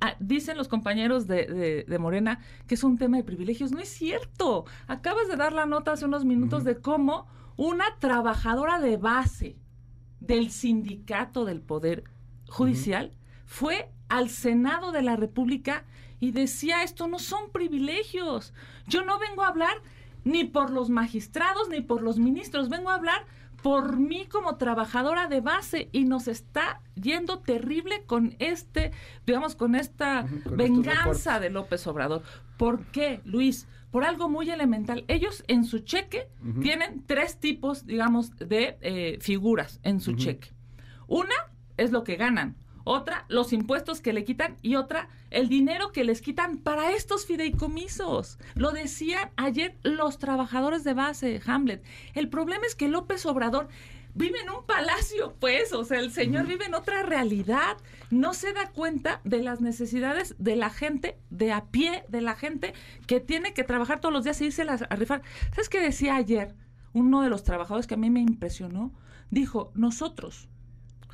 ah, 0.00 0.16
dicen 0.18 0.56
los 0.56 0.68
compañeros 0.68 1.26
de, 1.26 1.84
Morena 2.00 2.40
que 2.66 2.74
es 2.74 2.82
un 2.82 2.96
tema 2.96 3.18
de 3.18 3.24
privilegios. 3.24 3.70
No 3.70 3.80
es 3.80 3.90
cierto. 3.90 4.64
Acabas 4.86 5.28
de 5.28 5.36
dar 5.36 5.52
la 5.52 5.66
nota 5.66 5.92
hace 5.92 6.06
unos 6.06 6.24
minutos 6.24 6.64
de 6.64 6.80
cómo 6.80 7.28
una 7.58 7.84
trabajadora 7.98 8.80
de 8.80 8.96
base 8.96 9.58
del 10.20 10.50
sindicato 10.50 11.44
del 11.44 11.60
poder 11.60 12.04
judicial, 12.50 13.12
fue 13.46 13.90
al 14.08 14.28
Senado 14.28 14.92
de 14.92 15.02
la 15.02 15.16
República 15.16 15.84
y 16.20 16.32
decía, 16.32 16.82
esto 16.82 17.08
no 17.08 17.18
son 17.18 17.50
privilegios. 17.50 18.52
Yo 18.86 19.04
no 19.04 19.18
vengo 19.18 19.42
a 19.42 19.48
hablar 19.48 19.82
ni 20.24 20.44
por 20.44 20.70
los 20.70 20.90
magistrados 20.90 21.68
ni 21.70 21.80
por 21.80 22.02
los 22.02 22.18
ministros, 22.18 22.68
vengo 22.68 22.90
a 22.90 22.94
hablar 22.94 23.24
por 23.62 23.98
mí 23.98 24.26
como 24.26 24.56
trabajadora 24.56 25.28
de 25.28 25.40
base 25.40 25.88
y 25.92 26.04
nos 26.04 26.28
está 26.28 26.80
yendo 26.94 27.40
terrible 27.40 28.04
con 28.06 28.34
este, 28.38 28.92
digamos, 29.26 29.54
con 29.54 29.74
esta 29.74 30.26
venganza 30.50 31.40
de 31.40 31.50
López 31.50 31.86
Obrador. 31.86 32.22
¿Por 32.56 32.86
qué, 32.86 33.20
Luis? 33.24 33.66
Por 33.90 34.04
algo 34.04 34.28
muy 34.28 34.50
elemental. 34.50 35.04
Ellos 35.08 35.44
en 35.48 35.64
su 35.64 35.80
cheque 35.80 36.28
tienen 36.62 37.04
tres 37.06 37.38
tipos, 37.38 37.86
digamos, 37.86 38.36
de 38.36 38.78
eh, 38.80 39.18
figuras 39.20 39.80
en 39.82 40.00
su 40.00 40.12
cheque. 40.12 40.52
Una 41.08 41.34
es 41.80 41.90
lo 41.90 42.04
que 42.04 42.16
ganan. 42.16 42.56
Otra, 42.84 43.24
los 43.28 43.52
impuestos 43.52 44.00
que 44.00 44.12
le 44.12 44.24
quitan. 44.24 44.56
Y 44.62 44.76
otra, 44.76 45.08
el 45.30 45.48
dinero 45.48 45.92
que 45.92 46.04
les 46.04 46.22
quitan 46.22 46.58
para 46.58 46.92
estos 46.92 47.26
fideicomisos. 47.26 48.38
Lo 48.54 48.72
decían 48.72 49.30
ayer 49.36 49.76
los 49.82 50.18
trabajadores 50.18 50.84
de 50.84 50.94
base, 50.94 51.40
Hamlet. 51.44 51.84
El 52.14 52.28
problema 52.28 52.66
es 52.66 52.74
que 52.74 52.88
López 52.88 53.26
Obrador 53.26 53.68
vive 54.14 54.40
en 54.40 54.50
un 54.50 54.64
palacio, 54.64 55.36
pues, 55.38 55.72
o 55.72 55.84
sea, 55.84 56.00
el 56.00 56.10
señor 56.10 56.46
vive 56.46 56.64
en 56.64 56.74
otra 56.74 57.02
realidad, 57.04 57.76
no 58.10 58.34
se 58.34 58.52
da 58.52 58.70
cuenta 58.70 59.20
de 59.22 59.42
las 59.42 59.60
necesidades 59.60 60.34
de 60.38 60.56
la 60.56 60.70
gente 60.70 61.16
de 61.30 61.52
a 61.52 61.66
pie, 61.66 62.04
de 62.08 62.20
la 62.20 62.34
gente 62.34 62.74
que 63.06 63.20
tiene 63.20 63.54
que 63.54 63.62
trabajar 63.62 64.00
todos 64.00 64.12
los 64.12 64.24
días 64.24 64.40
y 64.40 64.46
irse 64.46 64.62
a 64.62 64.96
rifar. 64.96 65.22
¿Sabes 65.50 65.68
qué 65.68 65.80
decía 65.80 66.16
ayer 66.16 66.54
uno 66.92 67.22
de 67.22 67.30
los 67.30 67.44
trabajadores 67.44 67.86
que 67.86 67.94
a 67.94 67.98
mí 67.98 68.10
me 68.10 68.20
impresionó? 68.20 68.92
Dijo, 69.30 69.70
nosotros, 69.74 70.48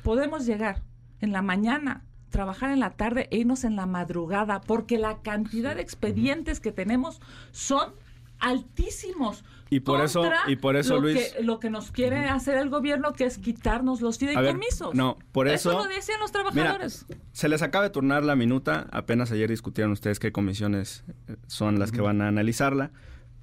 podemos 0.07 0.45
llegar 0.45 0.83
en 1.19 1.33
la 1.33 1.41
mañana, 1.41 2.05
trabajar 2.29 2.71
en 2.71 2.79
la 2.79 2.91
tarde 2.91 3.27
e 3.29 3.39
irnos 3.39 3.65
en 3.65 3.75
la 3.75 3.85
madrugada, 3.85 4.61
porque 4.61 4.97
la 4.97 5.21
cantidad 5.21 5.75
de 5.75 5.81
expedientes 5.81 6.61
que 6.61 6.71
tenemos 6.71 7.19
son 7.51 7.91
altísimos. 8.39 9.43
Y 9.69 9.81
por 9.81 9.99
eso, 9.99 10.31
y 10.47 10.55
por 10.55 10.77
eso 10.77 10.93
lo 10.93 11.01
Luis. 11.01 11.33
Que, 11.33 11.43
lo 11.43 11.59
que 11.59 11.69
nos 11.69 11.91
quiere 11.91 12.29
hacer 12.29 12.57
el 12.57 12.69
gobierno, 12.69 13.11
que 13.11 13.25
es 13.25 13.37
quitarnos 13.37 13.99
los 13.99 14.17
fideicomisos. 14.17 14.95
no, 14.95 15.17
por 15.33 15.49
eso. 15.49 15.71
Eso 15.71 15.83
lo 15.83 15.89
decían 15.93 16.21
los 16.21 16.31
trabajadores. 16.31 17.05
se 17.33 17.49
les 17.49 17.61
acaba 17.61 17.83
de 17.83 17.89
turnar 17.89 18.23
la 18.23 18.37
minuta. 18.37 18.87
Apenas 18.93 19.33
ayer 19.33 19.49
discutieron 19.49 19.91
ustedes 19.91 20.19
qué 20.19 20.31
comisiones 20.31 21.03
eh, 21.27 21.35
son 21.47 21.79
las 21.79 21.91
que 21.91 21.99
van 21.99 22.21
a 22.21 22.29
analizarla. 22.29 22.91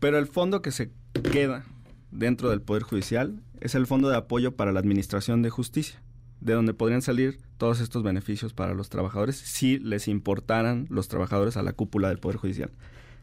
Pero 0.01 0.17
el 0.17 0.27
fondo 0.27 0.63
que 0.63 0.71
se 0.71 0.91
queda 1.31 1.67
dentro 2.11 2.49
del 2.49 2.63
Poder 2.63 2.85
Judicial 2.85 3.43
es 3.61 3.75
el 3.75 3.87
Fondo 3.87 4.09
de 4.09 4.17
Apoyo 4.17 4.57
para 4.57 4.73
la 4.73 4.81
Administración 4.81 5.43
de 5.43 5.51
Justicia 5.51 6.01
de 6.41 6.53
donde 6.55 6.75
podrían 6.75 7.03
salir 7.03 7.39
todos 7.57 7.81
estos 7.81 8.03
beneficios 8.03 8.53
para 8.53 8.75
los 8.75 8.89
trabajadores 8.89 9.37
si 9.37 9.79
les 9.79 10.09
importaran 10.09 10.87
los 10.91 11.09
trabajadores 11.09 11.57
a 11.57 11.63
la 11.63 11.73
cúpula 11.73 12.09
del 12.09 12.19
Poder 12.19 12.37
Judicial. 12.37 12.71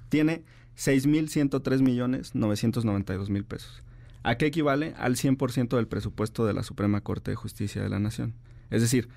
Tiene 0.10 0.44
6.103 0.78 1.82
millones 1.82 2.36
992 2.36 3.30
mil 3.30 3.46
pesos. 3.46 3.84
¿A 4.24 4.36
qué 4.36 4.48
equivale? 4.48 4.94
Al 4.98 5.16
100% 5.16 5.76
del 5.76 5.88
presupuesto 5.88 6.46
de 6.46 6.54
la 6.54 6.64
Suprema 6.64 7.02
Corte 7.02 7.32
de 7.32 7.36
Justicia 7.36 7.82
de 7.82 7.90
la 7.90 8.00
Nación. 8.00 8.36
Es 8.70 8.82
decir, 8.82 9.10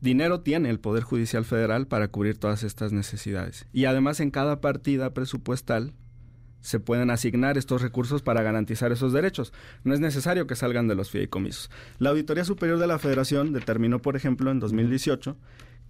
dinero 0.00 0.40
tiene 0.40 0.70
el 0.70 0.80
Poder 0.80 1.02
Judicial 1.02 1.44
Federal 1.44 1.86
para 1.86 2.08
cubrir 2.08 2.38
todas 2.38 2.62
estas 2.62 2.92
necesidades. 2.92 3.66
Y 3.72 3.86
además 3.86 4.20
en 4.20 4.30
cada 4.30 4.60
partida 4.60 5.14
presupuestal 5.14 5.92
se 6.66 6.80
pueden 6.80 7.10
asignar 7.10 7.56
estos 7.56 7.80
recursos 7.80 8.22
para 8.22 8.42
garantizar 8.42 8.90
esos 8.90 9.12
derechos. 9.12 9.52
No 9.84 9.94
es 9.94 10.00
necesario 10.00 10.48
que 10.48 10.56
salgan 10.56 10.88
de 10.88 10.96
los 10.96 11.10
fideicomisos. 11.10 11.70
La 12.00 12.10
Auditoría 12.10 12.44
Superior 12.44 12.80
de 12.80 12.88
la 12.88 12.98
Federación 12.98 13.52
determinó, 13.52 14.02
por 14.02 14.16
ejemplo, 14.16 14.50
en 14.50 14.58
2018 14.58 15.36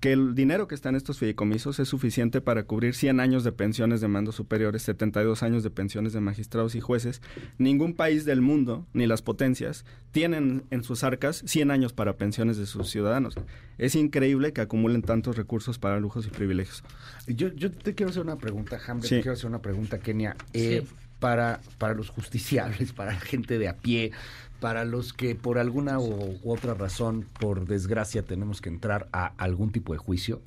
que 0.01 0.13
el 0.13 0.35
dinero 0.35 0.69
que 0.69 0.75
está 0.75 0.91
en 0.91 0.97
estos 0.97 1.19
fideicomisos 1.19 1.79
es 1.79 1.89
suficiente 1.89 2.41
para 2.41 2.65
cubrir 2.65 2.95
100 2.95 3.21
años 3.21 3.45
de 3.45 3.53
pensiones 3.53 4.01
de 4.01 4.09
mandos 4.09 4.35
superiores, 4.35 4.83
72 4.83 5.43
años 5.43 5.63
de 5.63 5.71
pensiones 5.71 6.13
de 6.13 6.21
magistrados 6.21 6.75
y 6.75 6.81
jueces. 6.81 7.23
Ningún 7.59 7.95
país 7.95 8.25
del 8.25 8.41
mundo, 8.41 8.87
ni 8.93 9.07
las 9.07 9.23
potencias, 9.23 9.85
tienen 10.13 10.65
en 10.71 10.83
sus 10.83 11.03
arcas 11.03 11.43
100 11.47 11.71
años 11.71 11.93
para 11.93 12.17
pensiones 12.17 12.57
de 12.59 12.67
sus 12.67 12.91
ciudadanos. 12.91 13.37
Es 13.79 13.95
increíble 13.95 14.53
que 14.53 14.61
acumulen 14.61 15.03
tantos 15.03 15.37
recursos 15.37 15.79
para 15.79 15.99
lujos 15.99 16.27
y 16.27 16.31
privilegios. 16.31 16.85
Yo, 17.27 17.49
yo 17.55 17.71
te 17.71 17.95
quiero 17.95 18.11
hacer 18.11 18.23
una 18.23 18.37
pregunta, 18.37 18.79
Hamlet, 18.87 19.09
te 19.09 19.21
quiero 19.21 19.33
hacer 19.33 19.47
una 19.47 19.63
pregunta, 19.63 19.99
Kenia. 19.99 20.37
Eh, 20.53 20.85
para, 21.19 21.61
para 21.79 21.95
los 21.95 22.11
justiciables, 22.11 22.93
para 22.95 23.13
la 23.13 23.21
gente 23.21 23.59
de 23.59 23.69
a 23.69 23.77
pie, 23.77 24.13
para 24.61 24.85
los 24.85 25.13
que 25.13 25.35
por 25.35 25.59
alguna 25.59 25.99
u, 25.99 26.39
otra 26.45 26.75
razón, 26.75 27.27
por 27.39 27.67
desgracia, 27.67 28.23
tenemos 28.23 28.61
que 28.61 28.69
entrar 28.69 29.09
a 29.13 29.27
algún 29.37 29.71
tipo 29.71 29.93
de 29.93 29.99
juicio. 29.99 30.43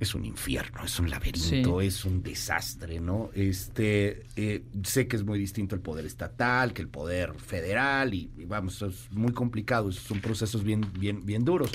es 0.00 0.14
un 0.14 0.24
infierno, 0.24 0.84
es 0.84 0.98
un 1.00 1.10
laberinto, 1.10 1.80
es 1.80 2.04
un 2.04 2.22
desastre, 2.22 3.00
¿no? 3.00 3.30
Este, 3.34 4.26
eh, 4.36 4.62
sé 4.84 5.08
que 5.08 5.16
es 5.16 5.24
muy 5.24 5.38
distinto 5.40 5.74
el 5.74 5.80
poder 5.80 6.06
estatal 6.06 6.72
que 6.72 6.82
el 6.82 6.88
poder 6.88 7.34
federal 7.34 8.14
y, 8.14 8.30
vamos, 8.46 8.80
es 8.82 9.10
muy 9.10 9.32
complicado, 9.32 9.90
son 9.90 10.20
procesos 10.20 10.62
bien, 10.62 10.86
bien, 10.98 11.26
bien 11.26 11.44
duros. 11.44 11.72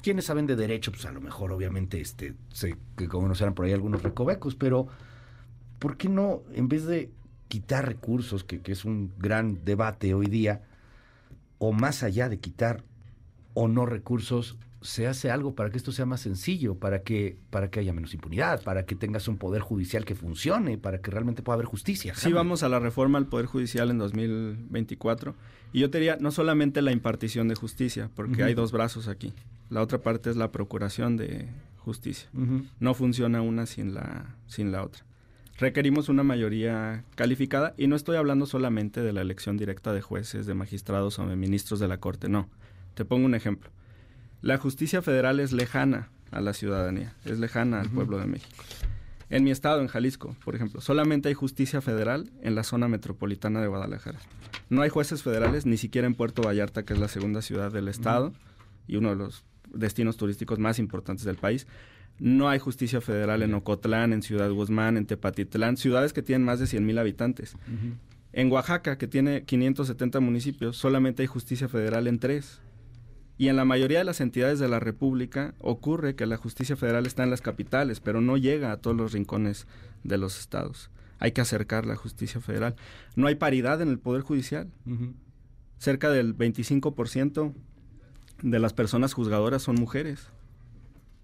Quienes 0.00 0.26
saben 0.26 0.46
de 0.46 0.54
derecho, 0.54 0.92
pues 0.92 1.04
a 1.06 1.12
lo 1.12 1.20
mejor 1.20 1.50
obviamente, 1.50 2.00
este, 2.00 2.34
sé 2.52 2.76
que 2.96 3.08
conocerán 3.08 3.54
por 3.54 3.66
ahí 3.66 3.72
algunos 3.72 4.02
recovecos, 4.02 4.54
pero 4.54 4.86
¿por 5.80 5.96
qué 5.96 6.08
no, 6.08 6.42
en 6.54 6.68
vez 6.68 6.86
de 6.86 7.10
quitar 7.48 7.84
recursos, 7.84 8.44
que, 8.44 8.60
que 8.60 8.72
es 8.72 8.84
un 8.84 9.12
gran 9.18 9.64
debate 9.64 10.14
hoy 10.14 10.26
día, 10.26 10.62
o 11.58 11.72
más 11.72 12.02
allá 12.02 12.28
de 12.28 12.38
quitar 12.38 12.84
o 13.54 13.68
no 13.68 13.86
recursos, 13.86 14.58
se 14.82 15.06
hace 15.06 15.30
algo 15.30 15.54
para 15.54 15.70
que 15.70 15.78
esto 15.78 15.90
sea 15.90 16.06
más 16.06 16.20
sencillo, 16.20 16.76
para 16.76 17.02
que, 17.02 17.38
para 17.50 17.70
que 17.70 17.80
haya 17.80 17.92
menos 17.92 18.14
impunidad, 18.14 18.62
para 18.62 18.86
que 18.86 18.94
tengas 18.94 19.28
un 19.28 19.36
poder 19.36 19.62
judicial 19.62 20.04
que 20.04 20.14
funcione, 20.14 20.78
para 20.78 21.00
que 21.00 21.10
realmente 21.10 21.42
pueda 21.42 21.54
haber 21.54 21.66
justicia. 21.66 22.14
Sí, 22.14 22.32
vamos 22.32 22.62
a 22.62 22.68
la 22.68 22.78
reforma 22.78 23.18
al 23.18 23.26
Poder 23.26 23.46
Judicial 23.46 23.90
en 23.90 23.98
2024. 23.98 25.34
Y 25.72 25.80
yo 25.80 25.90
te 25.90 25.98
diría, 25.98 26.18
no 26.20 26.30
solamente 26.30 26.82
la 26.82 26.92
impartición 26.92 27.48
de 27.48 27.54
justicia, 27.54 28.10
porque 28.14 28.44
hay 28.44 28.54
dos 28.54 28.72
brazos 28.72 29.08
aquí. 29.08 29.32
La 29.70 29.82
otra 29.82 29.98
parte 30.02 30.30
es 30.30 30.36
la 30.36 30.52
procuración 30.52 31.16
de 31.16 31.48
justicia. 31.78 32.28
No 32.78 32.94
funciona 32.94 33.42
una 33.42 33.64
sin 33.66 33.94
la, 33.94 34.36
sin 34.46 34.72
la 34.72 34.84
otra. 34.84 35.05
Requerimos 35.58 36.08
una 36.08 36.22
mayoría 36.22 37.04
calificada 37.14 37.74
y 37.76 37.86
no 37.86 37.96
estoy 37.96 38.16
hablando 38.16 38.46
solamente 38.46 39.02
de 39.02 39.12
la 39.12 39.22
elección 39.22 39.56
directa 39.56 39.92
de 39.92 40.02
jueces, 40.02 40.46
de 40.46 40.54
magistrados 40.54 41.18
o 41.18 41.26
de 41.26 41.36
ministros 41.36 41.80
de 41.80 41.88
la 41.88 41.98
Corte, 41.98 42.28
no. 42.28 42.48
Te 42.94 43.04
pongo 43.04 43.26
un 43.26 43.34
ejemplo 43.34 43.70
la 44.42 44.58
justicia 44.58 45.02
federal 45.02 45.40
es 45.40 45.52
lejana 45.52 46.08
a 46.30 46.40
la 46.40 46.52
ciudadanía, 46.52 47.14
es 47.24 47.38
lejana 47.38 47.80
al 47.80 47.90
pueblo 47.90 48.18
de 48.18 48.26
México. 48.26 48.62
En 49.28 49.42
mi 49.42 49.50
estado, 49.50 49.80
en 49.80 49.88
Jalisco, 49.88 50.36
por 50.44 50.54
ejemplo, 50.54 50.80
solamente 50.80 51.28
hay 51.28 51.34
justicia 51.34 51.80
federal 51.80 52.30
en 52.42 52.54
la 52.54 52.62
zona 52.62 52.86
metropolitana 52.86 53.60
de 53.60 53.66
Guadalajara. 53.66 54.20
No 54.70 54.82
hay 54.82 54.88
jueces 54.88 55.22
federales 55.24 55.66
ni 55.66 55.76
siquiera 55.78 56.06
en 56.06 56.14
Puerto 56.14 56.42
Vallarta, 56.42 56.84
que 56.84 56.92
es 56.92 57.00
la 57.00 57.08
segunda 57.08 57.42
ciudad 57.42 57.72
del 57.72 57.88
estado 57.88 58.32
y 58.86 58.96
uno 58.96 59.10
de 59.10 59.16
los 59.16 59.44
destinos 59.72 60.16
turísticos 60.16 60.60
más 60.60 60.78
importantes 60.78 61.24
del 61.24 61.36
país. 61.36 61.66
No 62.18 62.48
hay 62.48 62.58
justicia 62.58 63.00
federal 63.00 63.42
en 63.42 63.54
Ocotlán, 63.54 64.12
en 64.12 64.22
Ciudad 64.22 64.50
Guzmán, 64.50 64.96
en 64.96 65.06
Tepatitlán, 65.06 65.76
ciudades 65.76 66.12
que 66.12 66.22
tienen 66.22 66.46
más 66.46 66.58
de 66.58 66.66
100.000 66.66 66.98
habitantes. 66.98 67.56
En 68.32 68.50
Oaxaca, 68.50 68.98
que 68.98 69.06
tiene 69.06 69.44
570 69.44 70.20
municipios, 70.20 70.76
solamente 70.76 71.22
hay 71.22 71.26
justicia 71.26 71.68
federal 71.68 72.06
en 72.06 72.18
tres. 72.18 72.60
Y 73.38 73.48
en 73.48 73.56
la 73.56 73.66
mayoría 73.66 73.98
de 73.98 74.04
las 74.04 74.20
entidades 74.20 74.58
de 74.58 74.68
la 74.68 74.80
República 74.80 75.54
ocurre 75.58 76.14
que 76.14 76.26
la 76.26 76.38
justicia 76.38 76.76
federal 76.76 77.06
está 77.06 77.22
en 77.22 77.30
las 77.30 77.42
capitales, 77.42 78.00
pero 78.00 78.20
no 78.20 78.38
llega 78.38 78.72
a 78.72 78.78
todos 78.78 78.96
los 78.96 79.12
rincones 79.12 79.66
de 80.04 80.16
los 80.16 80.38
estados. 80.38 80.90
Hay 81.18 81.32
que 81.32 81.42
acercar 81.42 81.86
la 81.86 81.96
justicia 81.96 82.40
federal. 82.40 82.76
No 83.14 83.26
hay 83.26 83.34
paridad 83.34 83.82
en 83.82 83.88
el 83.88 83.98
Poder 83.98 84.22
Judicial. 84.22 84.70
Cerca 85.78 86.10
del 86.10 86.36
25% 86.36 87.52
de 88.42 88.58
las 88.58 88.72
personas 88.72 89.12
juzgadoras 89.12 89.62
son 89.62 89.76
mujeres. 89.76 90.28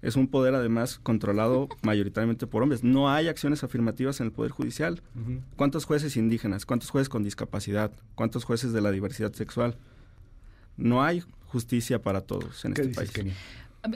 Es 0.03 0.17
un 0.17 0.29
poder 0.29 0.55
además 0.55 0.99
controlado 1.03 1.69
mayoritariamente 1.83 2.47
por 2.47 2.63
hombres. 2.63 2.83
No 2.85 3.09
hay 3.09 3.29
acciones 3.29 3.65
afirmativas 3.65 4.21
en 4.21 4.27
el 4.27 4.33
Poder 4.33 4.51
Judicial. 4.51 5.01
¿Cuántos 5.57 5.85
jueces 5.85 6.17
indígenas? 6.17 6.67
¿Cuántos 6.67 6.91
jueces 6.91 7.09
con 7.09 7.23
discapacidad? 7.23 7.93
¿Cuántos 8.15 8.45
jueces 8.45 8.73
de 8.73 8.81
la 8.81 8.91
diversidad 8.91 9.33
sexual? 9.33 9.77
No 10.77 11.03
hay 11.03 11.23
justicia 11.47 12.03
para 12.03 12.23
todos 12.23 12.65
en 12.65 12.73
este 12.73 12.89
país. 12.89 13.13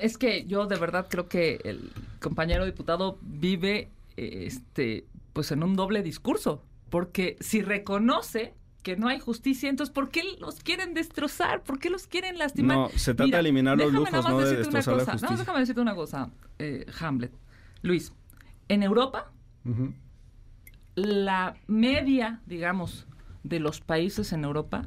Es 0.00 0.18
que 0.18 0.46
yo 0.46 0.66
de 0.66 0.76
verdad 0.76 1.06
creo 1.08 1.28
que 1.28 1.60
el 1.64 1.92
compañero 2.20 2.64
diputado 2.64 3.18
vive 3.22 3.90
este 4.16 5.06
pues 5.32 5.52
en 5.52 5.62
un 5.62 5.76
doble 5.76 6.02
discurso, 6.02 6.62
porque 6.88 7.36
si 7.40 7.60
reconoce 7.60 8.54
que 8.86 8.96
no 8.96 9.08
hay 9.08 9.18
justicia, 9.18 9.68
entonces 9.68 9.92
¿por 9.92 10.10
qué 10.10 10.22
los 10.38 10.60
quieren 10.60 10.94
destrozar? 10.94 11.64
¿Por 11.64 11.80
qué 11.80 11.90
los 11.90 12.06
quieren 12.06 12.38
lastimar? 12.38 12.76
No, 12.76 12.88
se 12.90 13.14
trata 13.14 13.38
de 13.38 13.40
eliminar 13.40 13.76
los 13.76 13.92
lujos, 13.92 14.12
no 14.12 14.38
de 14.38 14.58
destrozar 14.58 14.94
la 14.94 15.04
justicia. 15.04 15.28
No, 15.28 15.36
déjame 15.36 15.58
decirte 15.58 15.80
una 15.80 15.96
cosa, 15.96 16.30
eh, 16.60 16.86
Hamlet. 17.00 17.32
Luis, 17.82 18.12
en 18.68 18.84
Europa, 18.84 19.32
la 20.94 21.56
media, 21.66 22.42
digamos, 22.46 23.08
de 23.42 23.58
los 23.58 23.80
países 23.80 24.32
en 24.32 24.44
Europa 24.44 24.84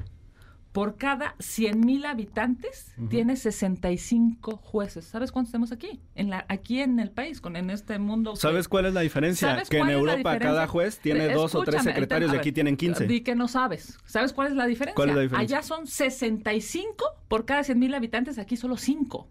por 0.71 0.97
cada 0.97 1.35
100 1.39 1.79
mil 1.79 2.05
habitantes 2.05 2.93
tiene 3.09 3.35
65 3.35 4.57
jueces. 4.57 5.05
¿Sabes 5.05 5.31
cuántos 5.31 5.51
tenemos 5.51 5.71
aquí? 5.71 5.99
En 6.13 6.29
la, 6.29 6.45
aquí 6.47 6.79
en 6.79 6.99
el 6.99 7.09
país, 7.09 7.41
con 7.41 7.55
en 7.55 7.69
este 7.71 7.97
mundo. 7.97 8.35
¿Sabes 8.35 8.67
cuál 8.67 8.85
es 8.85 8.93
la 8.93 9.01
diferencia? 9.01 9.63
Que 9.67 9.79
en 9.79 9.89
Europa 9.89 10.37
cada 10.37 10.67
juez 10.67 10.99
tiene 10.99 11.33
dos 11.33 11.55
o 11.55 11.63
tres 11.63 11.83
secretarios 11.83 12.33
y 12.33 12.37
aquí 12.37 12.51
tienen 12.51 12.77
15. 12.77 13.07
Di 13.07 13.21
que 13.21 13.35
no 13.35 13.47
sabes. 13.47 13.97
¿Sabes 14.05 14.31
cuál 14.31 14.49
es 14.49 14.55
la 14.55 14.67
diferencia? 14.67 14.95
¿Cuál 14.95 15.09
es 15.09 15.15
la 15.15 15.21
diferencia? 15.21 15.57
Allá 15.57 15.67
son 15.67 15.87
65 15.87 17.03
por 17.27 17.45
cada 17.45 17.63
100 17.63 17.79
mil 17.79 17.93
habitantes, 17.95 18.37
aquí 18.37 18.55
solo 18.55 18.77
5. 18.77 19.27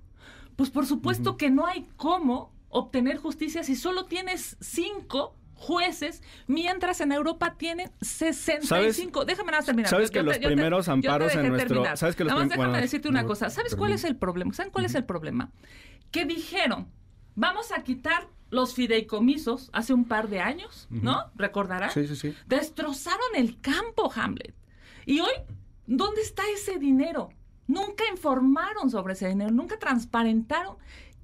Pues 0.56 0.70
por 0.70 0.86
supuesto 0.86 1.36
que 1.36 1.50
no 1.50 1.66
hay 1.66 1.86
cómo 1.96 2.52
obtener 2.68 3.16
justicia 3.16 3.62
si 3.62 3.76
solo 3.76 4.06
tienes 4.06 4.56
5 4.60 5.34
jueces, 5.58 6.22
mientras 6.46 7.00
en 7.00 7.12
Europa 7.12 7.56
tienen 7.58 7.90
65. 8.00 9.24
Déjame 9.24 9.52
nada 9.52 9.64
terminar. 9.64 9.90
Sabes 9.90 10.10
que 10.10 10.22
los 10.22 10.38
primeros 10.38 10.88
amparos 10.88 11.34
en 11.34 11.48
nuestro. 11.48 11.84
¿Sabes 11.96 12.16
que 12.16 12.24
los 12.24 12.48
déjame 12.48 12.80
decirte 12.80 13.08
una 13.08 13.24
cosa. 13.24 13.50
¿Sabes 13.50 13.76
cuál 13.76 13.92
es 13.92 14.04
el 14.04 14.16
problema? 14.16 14.54
¿Saben 14.54 14.72
cuál 14.72 14.86
es 14.86 14.94
el 14.94 15.04
problema? 15.04 15.50
Que 16.10 16.24
dijeron, 16.24 16.88
vamos 17.34 17.72
a 17.72 17.82
quitar 17.82 18.28
los 18.50 18.74
fideicomisos 18.74 19.68
hace 19.72 19.92
un 19.92 20.06
par 20.06 20.28
de 20.28 20.40
años, 20.40 20.86
¿no? 20.90 21.30
¿Recordarán? 21.34 21.90
Sí, 21.90 22.06
sí, 22.06 22.16
sí. 22.16 22.34
Destrozaron 22.46 23.34
el 23.36 23.60
campo, 23.60 24.10
Hamlet. 24.14 24.54
Y 25.04 25.20
hoy, 25.20 25.32
¿dónde 25.86 26.22
está 26.22 26.42
ese 26.54 26.78
dinero? 26.78 27.30
Nunca 27.66 28.04
informaron 28.10 28.90
sobre 28.90 29.12
ese 29.12 29.28
dinero, 29.28 29.50
nunca 29.50 29.78
transparentaron 29.78 30.76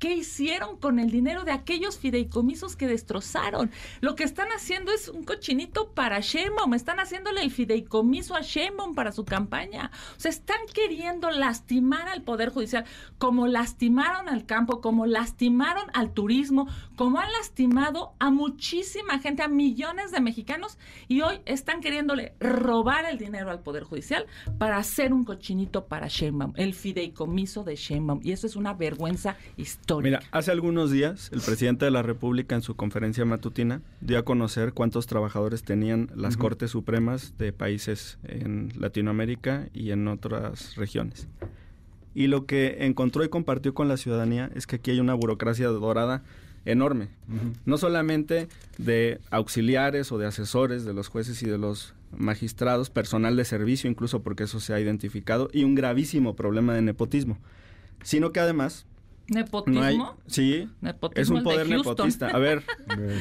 ¿Qué 0.04 0.12
hicieron 0.12 0.76
con 0.76 0.98
el 0.98 1.10
dinero 1.10 1.44
de 1.44 1.52
aquellos 1.52 1.96
fideicomisos 1.96 2.76
que 2.76 2.86
destrozaron? 2.86 3.70
Lo 4.02 4.16
que 4.16 4.24
están 4.24 4.48
haciendo 4.48 4.92
es 4.92 5.08
un 5.08 5.24
cochinito 5.24 5.94
para 5.94 6.20
Sheinbaum, 6.20 6.74
están 6.74 7.00
haciéndole 7.00 7.40
el 7.40 7.50
fideicomiso 7.50 8.34
a 8.34 8.42
Sheinbaum 8.42 8.94
para 8.94 9.12
su 9.12 9.24
campaña. 9.24 9.90
O 10.14 10.20
sea, 10.20 10.30
están 10.30 10.58
queriendo 10.74 11.30
lastimar 11.30 12.06
al 12.08 12.20
Poder 12.20 12.50
Judicial, 12.50 12.84
como 13.16 13.46
lastimaron 13.46 14.28
al 14.28 14.44
campo, 14.44 14.82
como 14.82 15.06
lastimaron 15.06 15.86
al 15.94 16.12
turismo, 16.12 16.68
como 16.96 17.18
han 17.18 17.32
lastimado 17.32 18.12
a 18.18 18.28
muchísima 18.28 19.20
gente, 19.20 19.42
a 19.42 19.48
millones 19.48 20.10
de 20.10 20.20
mexicanos, 20.20 20.76
y 21.08 21.22
hoy 21.22 21.40
están 21.46 21.80
queriéndole 21.80 22.34
robar 22.40 23.06
el 23.06 23.16
dinero 23.16 23.50
al 23.50 23.60
Poder 23.60 23.84
Judicial 23.84 24.26
para 24.58 24.76
hacer 24.76 25.14
un 25.14 25.24
cochinito 25.24 25.86
para 25.86 26.08
Sheinbaum, 26.08 26.52
el 26.56 26.74
fideicomiso 26.74 27.64
de 27.64 27.76
Sheinbaum. 27.76 28.20
Y 28.22 28.32
eso 28.32 28.46
es 28.46 28.54
una 28.54 28.74
vergüenza 28.74 29.38
histórica 29.56 29.93
Mira, 30.02 30.20
hace 30.30 30.50
algunos 30.50 30.90
días 30.90 31.30
el 31.32 31.40
presidente 31.40 31.84
de 31.84 31.90
la 31.90 32.02
República 32.02 32.54
en 32.54 32.62
su 32.62 32.76
conferencia 32.76 33.24
matutina 33.24 33.82
dio 34.00 34.18
a 34.18 34.24
conocer 34.24 34.72
cuántos 34.72 35.06
trabajadores 35.06 35.62
tenían 35.62 36.10
las 36.14 36.36
Cortes 36.36 36.70
Supremas 36.72 37.36
de 37.38 37.52
países 37.52 38.18
en 38.24 38.72
Latinoamérica 38.78 39.68
y 39.72 39.90
en 39.90 40.08
otras 40.08 40.76
regiones. 40.76 41.28
Y 42.14 42.28
lo 42.28 42.46
que 42.46 42.78
encontró 42.80 43.24
y 43.24 43.28
compartió 43.28 43.74
con 43.74 43.88
la 43.88 43.96
ciudadanía 43.96 44.50
es 44.54 44.66
que 44.66 44.76
aquí 44.76 44.92
hay 44.92 45.00
una 45.00 45.14
burocracia 45.14 45.66
dorada 45.68 46.22
enorme. 46.64 47.08
No 47.66 47.76
solamente 47.76 48.48
de 48.78 49.20
auxiliares 49.30 50.12
o 50.12 50.18
de 50.18 50.26
asesores 50.26 50.84
de 50.84 50.94
los 50.94 51.08
jueces 51.08 51.42
y 51.42 51.46
de 51.46 51.58
los 51.58 51.94
magistrados, 52.16 52.90
personal 52.90 53.36
de 53.36 53.44
servicio 53.44 53.90
incluso 53.90 54.22
porque 54.22 54.44
eso 54.44 54.60
se 54.60 54.72
ha 54.72 54.80
identificado, 54.80 55.48
y 55.52 55.64
un 55.64 55.74
gravísimo 55.74 56.36
problema 56.36 56.74
de 56.74 56.82
nepotismo, 56.82 57.38
sino 58.02 58.32
que 58.32 58.40
además 58.40 58.86
¿Nepotismo? 59.26 60.16
sí, 60.26 60.68
es 61.14 61.30
un 61.30 61.42
poder 61.42 61.68
nepotista. 61.68 62.28
A 62.28 62.38
ver, 62.38 62.62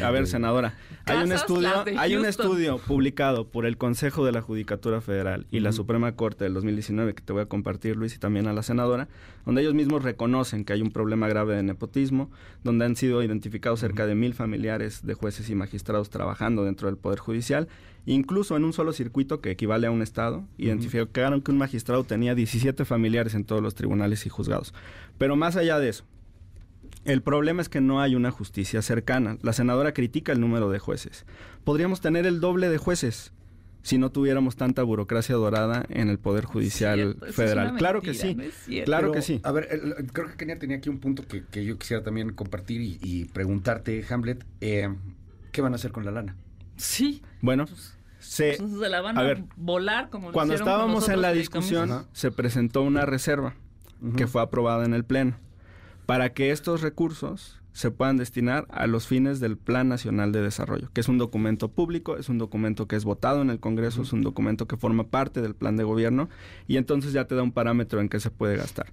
a 0.03 0.11
ver, 0.11 0.27
senadora. 0.27 0.75
Hay 1.05 1.23
un 1.23 1.31
estudio, 1.31 1.69
hay 1.97 2.15
un 2.15 2.25
estudio 2.25 2.77
publicado 2.77 3.47
por 3.47 3.65
el 3.65 3.77
Consejo 3.77 4.25
de 4.25 4.31
la 4.33 4.41
Judicatura 4.41 5.01
Federal 5.01 5.47
y 5.49 5.61
la 5.61 5.71
Suprema 5.71 6.15
Corte 6.15 6.43
del 6.43 6.53
2019 6.53 7.13
que 7.13 7.21
te 7.21 7.31
voy 7.31 7.43
a 7.43 7.45
compartir, 7.45 7.95
Luis, 7.95 8.15
y 8.15 8.19
también 8.19 8.47
a 8.47 8.53
la 8.53 8.63
senadora, 8.63 9.07
donde 9.45 9.61
ellos 9.61 9.73
mismos 9.73 10.03
reconocen 10.03 10.65
que 10.65 10.73
hay 10.73 10.81
un 10.81 10.91
problema 10.91 11.27
grave 11.27 11.55
de 11.55 11.63
nepotismo, 11.63 12.29
donde 12.63 12.85
han 12.85 12.95
sido 12.95 13.23
identificados 13.23 13.79
cerca 13.79 14.05
de 14.05 14.15
mil 14.15 14.33
familiares 14.33 15.05
de 15.05 15.13
jueces 15.13 15.49
y 15.49 15.55
magistrados 15.55 16.09
trabajando 16.09 16.65
dentro 16.65 16.87
del 16.87 16.97
Poder 16.97 17.19
Judicial 17.19 17.67
Incluso 18.05 18.57
en 18.57 18.65
un 18.65 18.73
solo 18.73 18.91
circuito 18.91 19.39
que 19.39 19.51
equivale 19.51 19.87
a 19.87 19.91
un 19.91 20.01
estado, 20.01 20.43
identificaron 20.57 21.41
que 21.41 21.51
un 21.51 21.57
magistrado 21.57 22.03
tenía 22.03 22.35
17 22.35 22.83
familiares 22.85 23.33
en 23.33 23.45
todos 23.45 23.61
los 23.61 23.75
tribunales 23.75 24.25
y 24.25 24.29
juzgados. 24.29 24.73
Pero 25.17 25.35
más 25.37 25.55
allá 25.55 25.79
de 25.79 25.89
eso, 25.89 26.03
el 27.05 27.21
problema 27.21 27.61
es 27.61 27.69
que 27.69 27.79
no 27.81 28.01
hay 28.01 28.15
una 28.15 28.31
justicia 28.31 28.81
cercana. 28.81 29.37
La 29.41 29.53
senadora 29.53 29.93
critica 29.93 30.31
el 30.33 30.41
número 30.41 30.69
de 30.69 30.79
jueces. 30.79 31.25
Podríamos 31.63 32.01
tener 32.01 32.25
el 32.25 32.39
doble 32.41 32.67
de 32.69 32.77
jueces 32.77 33.31
si 33.83 33.97
no 33.97 34.09
tuviéramos 34.11 34.55
tanta 34.55 34.83
burocracia 34.83 35.35
dorada 35.35 35.85
en 35.89 36.07
el 36.09 36.17
Poder 36.17 36.45
Judicial 36.45 36.97
Cierto, 37.19 37.25
Federal. 37.33 37.75
claro 37.77 38.01
que 38.01 38.13
sí, 38.13 38.33
no 38.35 38.43
claro 38.85 39.07
Pero, 39.07 39.11
que 39.13 39.21
sí. 39.21 39.41
A 39.43 39.51
ver, 39.51 39.67
el- 39.71 40.11
creo 40.13 40.27
que 40.29 40.35
Kenia 40.37 40.57
tenía 40.59 40.77
aquí 40.77 40.87
un 40.89 40.99
punto 40.99 41.25
que, 41.27 41.43
que 41.51 41.65
yo 41.65 41.77
quisiera 41.77 42.01
también 42.03 42.31
compartir 42.33 42.79
y, 42.81 42.97
y 43.01 43.25
preguntarte, 43.25 44.05
Hamlet. 44.09 44.45
eh, 44.61 44.87
¿Qué 45.51 45.61
van 45.61 45.73
a 45.73 45.75
hacer 45.75 45.91
con 45.91 46.05
la 46.05 46.11
lana? 46.11 46.35
Sí. 46.75 47.21
Bueno, 47.41 47.65
se, 48.19 48.55
Pues 48.57 48.71
se 48.79 48.89
la 48.89 49.01
van 49.01 49.17
a 49.17 49.21
a, 49.21 49.23
ver, 49.23 49.43
volar 49.55 50.09
como 50.09 50.27
lo 50.27 50.33
cuando 50.33 50.53
estábamos 50.53 51.09
en 51.09 51.21
la 51.21 51.31
discusión, 51.33 51.91
Ajá. 51.91 52.05
se 52.13 52.31
presentó 52.31 52.81
una 52.81 53.05
reserva 53.05 53.53
que 54.17 54.27
fue 54.27 54.41
aprobada 54.41 54.85
en 54.85 54.93
el 54.93 55.05
Pleno 55.05 55.37
para 56.05 56.33
que 56.33 56.51
estos 56.51 56.81
recursos 56.81 57.59
se 57.71 57.89
puedan 57.89 58.17
destinar 58.17 58.67
a 58.69 58.85
los 58.85 59.07
fines 59.07 59.39
del 59.39 59.57
Plan 59.57 59.87
Nacional 59.87 60.31
de 60.31 60.41
Desarrollo, 60.41 60.89
que 60.93 61.01
es 61.01 61.07
un 61.07 61.17
documento 61.17 61.69
público, 61.71 62.17
es 62.17 62.29
un 62.29 62.37
documento 62.37 62.87
que 62.87 62.95
es 62.95 63.03
votado 63.05 63.41
en 63.41 63.49
el 63.49 63.59
Congreso, 63.59 64.01
es 64.03 64.13
un 64.13 64.21
documento 64.21 64.67
que 64.67 64.77
forma 64.77 65.05
parte 65.05 65.41
del 65.41 65.55
plan 65.55 65.75
de 65.77 65.83
gobierno 65.83 66.29
y 66.67 66.77
entonces 66.77 67.13
ya 67.13 67.25
te 67.25 67.33
da 67.35 67.41
un 67.43 67.51
parámetro 67.51 67.99
en 68.01 68.09
que 68.09 68.19
se 68.19 68.29
puede 68.29 68.57
gastar. 68.57 68.87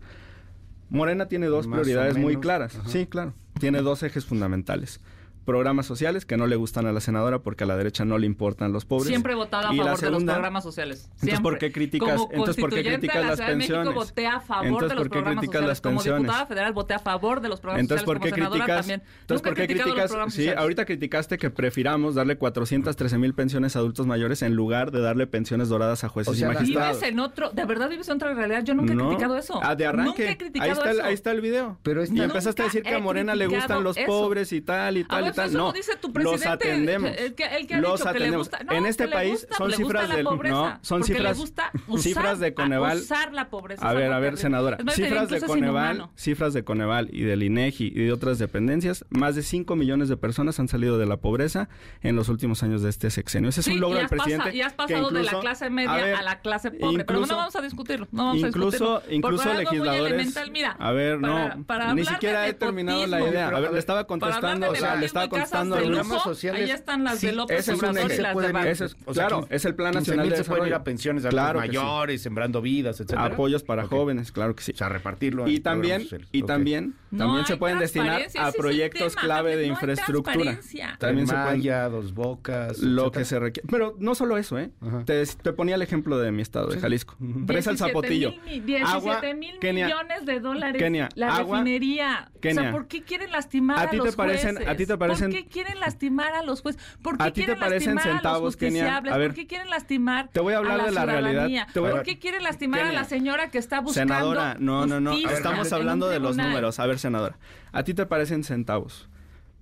Morena 0.89 1.27
tiene 1.27 1.47
dos 1.47 1.67
Más 1.67 1.81
prioridades 1.81 2.17
muy 2.17 2.37
claras. 2.37 2.77
ajá. 2.77 2.89
Sí, 2.89 3.07
claro. 3.07 3.35
Tiene 3.59 3.83
dos 3.83 4.03
ejes 4.03 4.25
fundamentales. 4.25 5.01
Programas 5.51 5.85
sociales 5.87 6.25
que 6.27 6.37
no 6.37 6.47
le 6.47 6.55
gustan 6.55 6.87
a 6.87 6.93
la 6.93 7.01
senadora 7.01 7.41
porque 7.41 7.65
a 7.65 7.67
la 7.67 7.77
derecha 7.77 8.05
no 8.05 8.19
le 8.19 8.27
importan 8.27 8.73
los 8.73 8.85
pobres. 8.85 9.09
Siempre 9.09 9.33
he 9.33 9.35
votado 9.37 9.69
a 9.69 9.75
Y 9.75 9.79
la 9.79 9.83
favor 9.85 9.99
de 10.01 10.07
los 10.07 10.11
segunda- 10.19 10.33
programas 10.35 10.63
sociales. 10.63 10.99
Entonces, 11.07 11.21
Siempre. 11.29 11.43
¿por 11.43 11.59
qué 11.59 11.73
criticas- 11.73 12.17
Como 12.21 12.33
entonces, 12.33 12.57
¿por 12.57 12.71
qué 12.71 12.85
criticas 12.85 13.17
la 13.23 13.29
las 13.31 13.39
de 13.39 13.57
México, 13.57 13.75
pensiones? 13.79 13.95
voté 13.95 14.27
a 14.29 14.41
favor 14.41 14.67
Entonces, 14.67 14.89
de 14.91 14.95
los 14.95 15.03
¿por 15.03 15.07
qué 15.09 15.11
programas 15.11 15.39
criticas 15.41 15.53
sociales. 15.61 15.69
las 15.69 15.81
Como 15.81 15.97
pensiones? 15.97 16.23
diputada 16.23 16.47
federal 16.47 16.73
voté 16.73 16.95
a 16.95 16.99
favor 17.01 17.41
de 17.41 17.49
los 17.49 17.61
programas 17.61 17.81
Entonces, 17.81 18.03
sociales. 18.05 18.21
¿por 18.21 18.31
qué 18.35 18.41
como 18.41 18.51
criticas? 18.53 18.77
también. 18.79 19.03
Entonces, 19.23 19.43
¿por 19.43 19.55
qué 19.55 19.67
criticas? 19.67 20.11
Sí, 20.11 20.17
sociales. 20.17 20.59
ahorita 20.59 20.85
criticaste 20.85 21.39
que 21.39 21.51
prefiramos 21.51 22.15
darle 22.15 22.37
413 22.39 23.19
mil 23.19 23.35
pensiones 23.35 23.75
a 23.75 23.81
adultos 23.81 24.07
mayores 24.07 24.43
en 24.43 24.55
lugar 24.55 24.93
de 24.93 25.01
darle 25.01 25.27
pensiones 25.27 25.69
doradas 25.69 26.05
a 26.05 26.09
jueces 26.09 26.33
O 26.33 26.37
sea, 26.37 26.49
y 26.51 26.55
magistrados. 26.55 26.97
Vives 26.99 27.09
en 27.13 27.19
otro, 27.19 27.51
de 27.51 27.65
verdad 27.65 27.89
vives 27.89 28.09
en 28.09 28.15
otra 28.15 28.35
realidad. 28.35 28.63
Yo 28.63 28.75
nunca 28.75 28.93
he 28.93 28.97
No. 28.97 29.09
criticado 29.09 29.37
eso. 29.37 29.59
Ah, 29.63 29.75
de 29.75 29.85
arranque. 29.87 30.11
Nunca 30.11 30.23
he 30.23 30.29
ahí, 30.29 30.37
criticado 30.37 30.71
está 30.73 30.91
el, 30.93 30.97
eso. 30.99 31.07
ahí 31.07 31.15
está 31.15 31.31
el 31.33 31.41
video. 31.41 31.79
Pero 31.83 32.03
es- 32.03 32.13
y 32.13 32.21
empezaste 32.23 32.63
a 32.63 32.65
decir 32.67 32.83
que 32.85 32.95
a 32.95 32.99
Morena 33.01 33.35
le 33.35 33.49
gustan 33.49 33.83
los 33.83 33.97
pobres 34.07 34.53
y 34.53 34.61
tal 34.61 34.97
y 34.97 35.03
A 35.03 35.07
tal 35.09 35.27
y 35.27 35.33
tal. 35.33 35.40
Eso 35.47 35.59
no, 35.59 35.67
lo 35.67 35.73
dice 35.73 35.97
tu 35.97 36.09
los 36.09 36.15
presidente, 36.15 36.49
atendemos. 36.49 37.11
el 37.17 37.35
que- 37.35 37.45
el 37.45 37.67
que 37.67 37.75
ha 37.75 37.81
los 37.81 37.93
dicho 37.93 38.05
que 38.05 38.05
le 38.05 38.11
atendemos. 38.25 38.49
gusta- 38.49 38.65
no, 38.65 38.73
en 38.73 38.83
que 38.85 38.89
este 38.91 39.07
le 39.07 39.13
país 39.13 39.33
gusta, 39.33 39.57
son 39.57 39.73
cifras 39.73 40.09
pobreza, 40.25 40.55
no, 40.55 40.79
son 40.83 41.05
cifras 41.05 41.39
gusta 41.39 41.71
usar- 41.89 42.03
cifras 42.03 42.41
de 42.41 42.55
Coneval. 42.55 42.99
usar 42.99 43.33
la 43.33 43.49
pobreza. 43.51 43.89
A 43.89 43.93
ver, 43.93 44.13
a 44.13 44.19
ver, 44.19 44.37
senadora, 44.37 44.79
más, 44.85 44.95
cifras 44.95 45.29
de 45.29 45.37
incluso 45.37 45.47
Coneval, 45.55 46.09
cifras 46.17 46.53
de 46.55 46.65
Coneval 46.65 47.09
y 47.13 47.23
del 47.23 47.43
INEGI 47.43 47.87
y 47.95 48.05
de 48.05 48.13
otras 48.13 48.39
dependencias, 48.39 49.05
más 49.11 49.35
de 49.37 49.43
5 49.43 49.77
millones 49.77 50.09
de 50.09 50.17
personas 50.17 50.59
han 50.61 50.69
salido 50.69 50.99
de 50.99 51.07
la 51.07 51.17
pobreza 51.19 51.69
en 52.03 52.17
los 52.17 52.29
últimos 52.29 52.63
años 52.63 52.83
de 52.83 52.91
este 52.91 53.11
sexenio. 53.11 53.49
Ese 53.51 53.61
es 53.61 53.67
Sí, 53.67 53.73
un 53.73 53.81
logro 53.81 53.99
del 53.99 54.09
pasa- 54.09 54.23
presidente. 54.25 54.57
y 54.57 54.63
has 54.63 54.73
que 54.73 54.77
pasado 54.77 55.09
de 55.09 55.13
la 55.15 55.21
incluso- 55.21 55.41
clase 55.41 55.71
media 55.71 55.91
a, 55.91 55.95
a, 55.95 56.03
ver, 56.03 56.23
la 56.23 56.41
clase 56.41 56.71
pobre. 56.71 57.05
pero 57.05 57.19
incluso- 57.21 57.33
no 57.35 57.39
vamos 57.39 57.57
a 57.57 57.63
discutirlo. 57.63 58.09
No 58.13 58.25
vamos 58.27 58.37
incluso, 58.43 58.67
a 58.97 59.01
discutirlo. 59.01 59.17
incluso 59.17 59.55
legisladores. 59.55 60.51
mira, 60.51 60.77
a 60.79 60.93
ver, 60.93 61.21
no, 61.21 61.65
para 61.67 61.95
ni 61.95 62.03
de 62.03 62.09
siquiera 62.09 62.47
he 62.49 62.53
terminado 62.55 63.07
la 63.07 63.21
idea. 63.21 63.47
A 63.47 63.49
pero, 63.51 63.61
ver, 63.61 63.71
a 63.71 63.73
le 63.73 63.79
estaba 63.79 64.07
contestando, 64.07 64.69
o 64.69 64.73
de 64.73 64.79
sea, 64.79 64.89
le 64.95 64.95
nepotismo 64.97 65.20
estaba 65.25 65.29
contestando 65.31 65.77
de 65.77 65.87
a 65.87 65.91
lujo, 65.91 66.21
sociales, 66.21 66.63
Ahí 66.65 66.71
están 66.71 67.05
las 67.05 67.19
sí, 67.19 67.27
de 67.29 67.33
López 67.33 67.59
ese 67.61 67.73
es 67.73 67.79
un 67.79 67.85
Obrador 67.89 68.11
y 68.11 68.13
eje. 68.15 68.23
las 68.23 68.31
de 68.31 68.35
pueden 68.35 68.53
Biden. 68.53 68.67
Ese 68.69 68.85
es- 68.87 68.97
o 69.05 69.15
sea, 69.15 69.27
claro, 69.29 69.47
es 69.51 69.65
el 69.65 69.75
Plan 69.75 69.93
15,000 69.93 70.17
Nacional 70.17 70.31
de 70.31 70.37
se 70.37 70.45
pueden 70.45 70.63
ir 70.63 70.65
Desarrollo. 70.69 70.77
a 70.81 70.85
pensiones 70.85 71.23
de 71.23 71.29
Claro 71.29 71.59
adultos 71.61 71.63
que 71.63 71.77
sí. 71.79 71.85
mayores, 71.85 72.23
sembrando 72.23 72.63
vidas, 72.63 72.97
etcétera. 73.01 73.25
Apoyos 73.25 73.63
para 73.63 73.85
Ok. 73.85 73.91
jóvenes, 73.91 74.33
claro 74.33 74.55
que 74.55 74.63
sí. 74.63 74.73
O 74.73 74.77
sea, 74.77 74.89
repartirlo. 74.89 75.49
Y 75.49 75.61
también, 75.61 76.07
y 76.33 76.43
también, 76.43 76.95
No 77.11 77.19
también 77.27 77.47
se 77.47 77.53
hay 77.55 77.59
pueden 77.59 77.79
destinar 77.79 78.23
a 78.39 78.53
proyectos 78.53 79.17
clave 79.17 79.57
de 79.57 79.67
no 79.67 79.73
infraestructura. 79.75 80.59
También 80.99 81.27
se 81.27 81.35
pueden 81.35 81.59
Maya, 81.59 81.89
dos 81.89 82.15
bocas. 82.15 82.79
lo 82.79 83.03
etcétera. 83.03 83.21
que 83.21 83.25
se 83.25 83.39
requiere. 83.39 83.69
Pero 83.71 83.97
no 83.99 84.15
solo 84.15 84.37
eso, 84.39 84.59
¿eh? 84.59 84.71
Te, 85.05 85.25
te 85.27 85.53
ponía 85.53 85.75
el 85.75 85.83
ejemplo 85.83 86.19
de 86.19 86.31
mi 86.33 86.43
estado, 86.43 86.69
de 86.69 86.79
Jalisco. 86.81 87.17
Presa 87.47 87.71
el 87.71 87.77
17 87.77 87.89
Zapotillo. 87.91 88.31
mil 88.31 88.41
mi- 88.45 88.61
17 88.61 89.35
mil 89.35 89.59
millones 89.63 90.27
de 90.27 90.41
dólares. 90.41 90.81
Kenia, 90.81 91.09
la 91.15 91.39
refinería. 91.39 92.31
o 92.35 92.41
Kenia. 92.41 92.63
sea, 92.63 92.71
¿por 92.73 92.87
qué 92.89 93.03
quieren 93.03 93.31
lastimar 93.33 93.79
¿A 93.79 93.83
a, 93.83 93.91
ti 93.91 93.99
te 93.99 94.05
los 94.05 94.17
parecen- 94.17 94.57
jueces? 94.57 94.69
a 94.69 94.77
ti 94.77 94.87
te 94.87 94.97
parecen- 95.11 95.31
¿Por 95.33 95.41
qué 95.43 95.47
quieren 95.49 95.81
lastimar 95.81 96.33
a 96.35 96.43
los 96.43 96.63
jueces? 96.63 96.83
¿Por 97.03 97.19
qué 97.19 97.25
¿A 97.25 97.27
ti 97.27 97.33
te 97.33 97.45
quieren 97.47 97.59
parecen 97.61 97.95
lastimar 97.95 98.15
a 98.15 98.19
centavos, 98.19 98.43
los 98.43 98.57
Kenia? 98.57 98.83
justiciables? 98.83 99.13
A 99.13 99.17
ver. 99.19 99.29
¿Por 99.29 99.35
qué 99.37 99.47
quieren 99.47 99.71
lastimar 99.71 100.29
Te 100.33 100.41
voy 100.41 100.55
a 100.55 100.59
hablar 100.59 100.77
la 100.79 100.85
de 100.85 100.91
la 100.93 101.07
realidad. 101.07 101.31
ciudadanía? 101.31 101.67
Te 101.73 101.81
voy 101.81 101.89
a- 101.91 101.93
¿Por 101.93 102.03
qué 102.03 102.19
quieren 102.19 102.43
lastimar 102.43 102.81
a 102.81 102.93
la 102.93 103.05
señora 103.05 103.51
que 103.51 103.59
está 103.59 103.81
buscando 103.81 104.15
Senadora, 104.15 104.57
no, 104.59 104.87
no, 104.87 105.01
no. 105.01 105.15
Estamos 105.17 105.73
hablando 105.73 106.09
de 106.09 106.21
los 106.21 106.37
números. 106.37 106.79
A 106.81 106.87
ver, 106.87 106.99
senadora. 106.99 107.39
A 107.73 107.83
ti 107.85 107.95
te 107.95 108.07
parecen 108.07 108.45
centavos. 108.45 109.09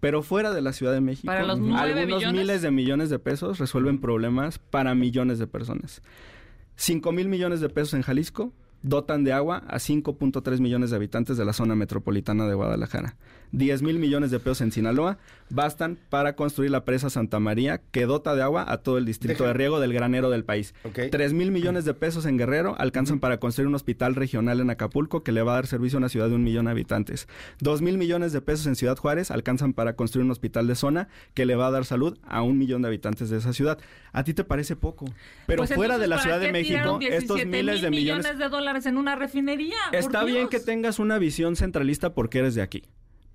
Pero 0.01 0.23
fuera 0.23 0.53
de 0.53 0.61
la 0.63 0.73
Ciudad 0.73 0.93
de 0.93 1.01
México, 1.01 1.27
Para 1.27 1.43
los 1.43 1.59
algunos 1.59 2.33
miles 2.33 2.63
de 2.63 2.71
millones 2.71 3.11
de 3.11 3.19
pesos 3.19 3.59
resuelven 3.59 4.01
problemas 4.01 4.59
para 4.61 4.95
millones 4.95 5.41
de 5.41 5.49
personas. 5.49 6.03
5 6.77 7.11
mil 7.11 7.29
millones 7.29 7.61
de 7.61 7.69
pesos 7.69 7.95
en 7.95 8.03
Jalisco 8.03 8.53
dotan 8.83 9.25
de 9.25 9.33
agua 9.33 9.65
a 9.67 9.81
5.3 9.81 10.61
millones 10.61 10.91
de 10.91 10.97
habitantes 10.97 11.37
de 11.37 11.45
la 11.45 11.53
zona 11.53 11.75
metropolitana 11.75 12.47
de 12.47 12.55
Guadalajara. 12.55 13.17
10 13.53 13.83
mil 13.83 13.99
millones 13.99 14.31
de 14.31 14.39
pesos 14.41 14.61
en 14.61 14.73
Sinaloa 14.73 15.19
bastan 15.51 15.97
para 16.11 16.35
construir 16.37 16.71
la 16.71 16.85
presa 16.85 17.09
Santa 17.09 17.41
María 17.41 17.81
que 17.91 18.05
dota 18.07 18.35
de 18.35 18.43
agua 18.43 18.65
a 18.69 18.79
todo 18.79 18.99
el 18.99 19.07
distrito 19.07 19.45
Deja- 19.45 19.49
de 19.49 19.53
riego 19.55 19.81
del 19.81 19.93
granero 19.93 20.29
del 20.31 20.45
país. 20.45 20.75
Ok. 20.85 21.01
3 21.11 21.33
mil 21.33 21.51
millones 21.51 21.85
de 21.87 21.95
pesos 21.95 22.27
en 22.27 22.37
Guerrero 22.37 22.75
alcanzan 22.79 23.19
para 23.21 23.39
construir 23.39 23.67
un 23.69 23.75
hospital 23.75 24.15
regional 24.15 24.61
en 24.61 24.69
Acapulco 24.71 25.23
que 25.23 25.33
le 25.33 25.43
va 25.43 25.53
a 25.53 25.55
dar 25.57 25.67
servicio 25.67 25.97
a 25.97 26.01
una 26.01 26.09
ciudad 26.09 26.29
de 26.29 26.35
un 26.35 26.45
millón 26.45 26.67
de 26.67 26.73
habitantes. 26.73 27.29
2 27.61 27.81
mil 27.83 27.97
millones 27.99 28.33
de 28.33 28.41
pesos 28.43 28.67
en 28.67 28.77
Ciudad 28.77 28.97
Juárez 28.99 29.31
alcanzan 29.31 29.73
para 29.73 29.95
construir 29.97 30.25
un 30.27 30.31
hospital 30.31 30.67
de 30.67 30.75
zona 30.75 31.09
que 31.35 31.47
le 31.47 31.57
va 31.57 31.69
a 31.69 31.71
dar 31.71 31.85
salud 31.87 32.19
a 32.27 32.43
un 32.43 32.59
millón 32.59 32.83
de 32.83 32.89
habitantes 32.89 33.31
de 33.31 33.39
esa 33.39 33.53
ciudad. 33.55 33.79
¿A 34.13 34.25
ti 34.25 34.35
te 34.35 34.45
parece 34.45 34.77
poco? 34.77 35.07
Pero 35.47 35.59
Pues 35.59 35.73
fuera 35.75 35.95
entonces, 35.95 36.01
de 36.03 36.07
la 36.09 36.17
¿para 36.17 36.23
Ciudad 36.23 36.41
de 36.41 36.53
México, 36.53 36.99
estos 37.01 37.37
17 37.37 37.47
miles 37.47 37.81
de 37.83 37.91
mil 37.91 38.01
millones... 38.01 38.39
de 38.39 38.49
dólares 38.49 38.85
en 38.87 38.99
una 38.99 39.17
refinería? 39.17 39.77
Está 39.93 40.25
bien 40.25 40.49
que 40.49 40.61
tengas 40.61 40.99
una 40.99 41.19
visión 41.19 41.57
centralista 41.57 42.13
porque 42.15 42.41
eres 42.41 42.55
de 42.55 42.63
aquí. 42.63 42.83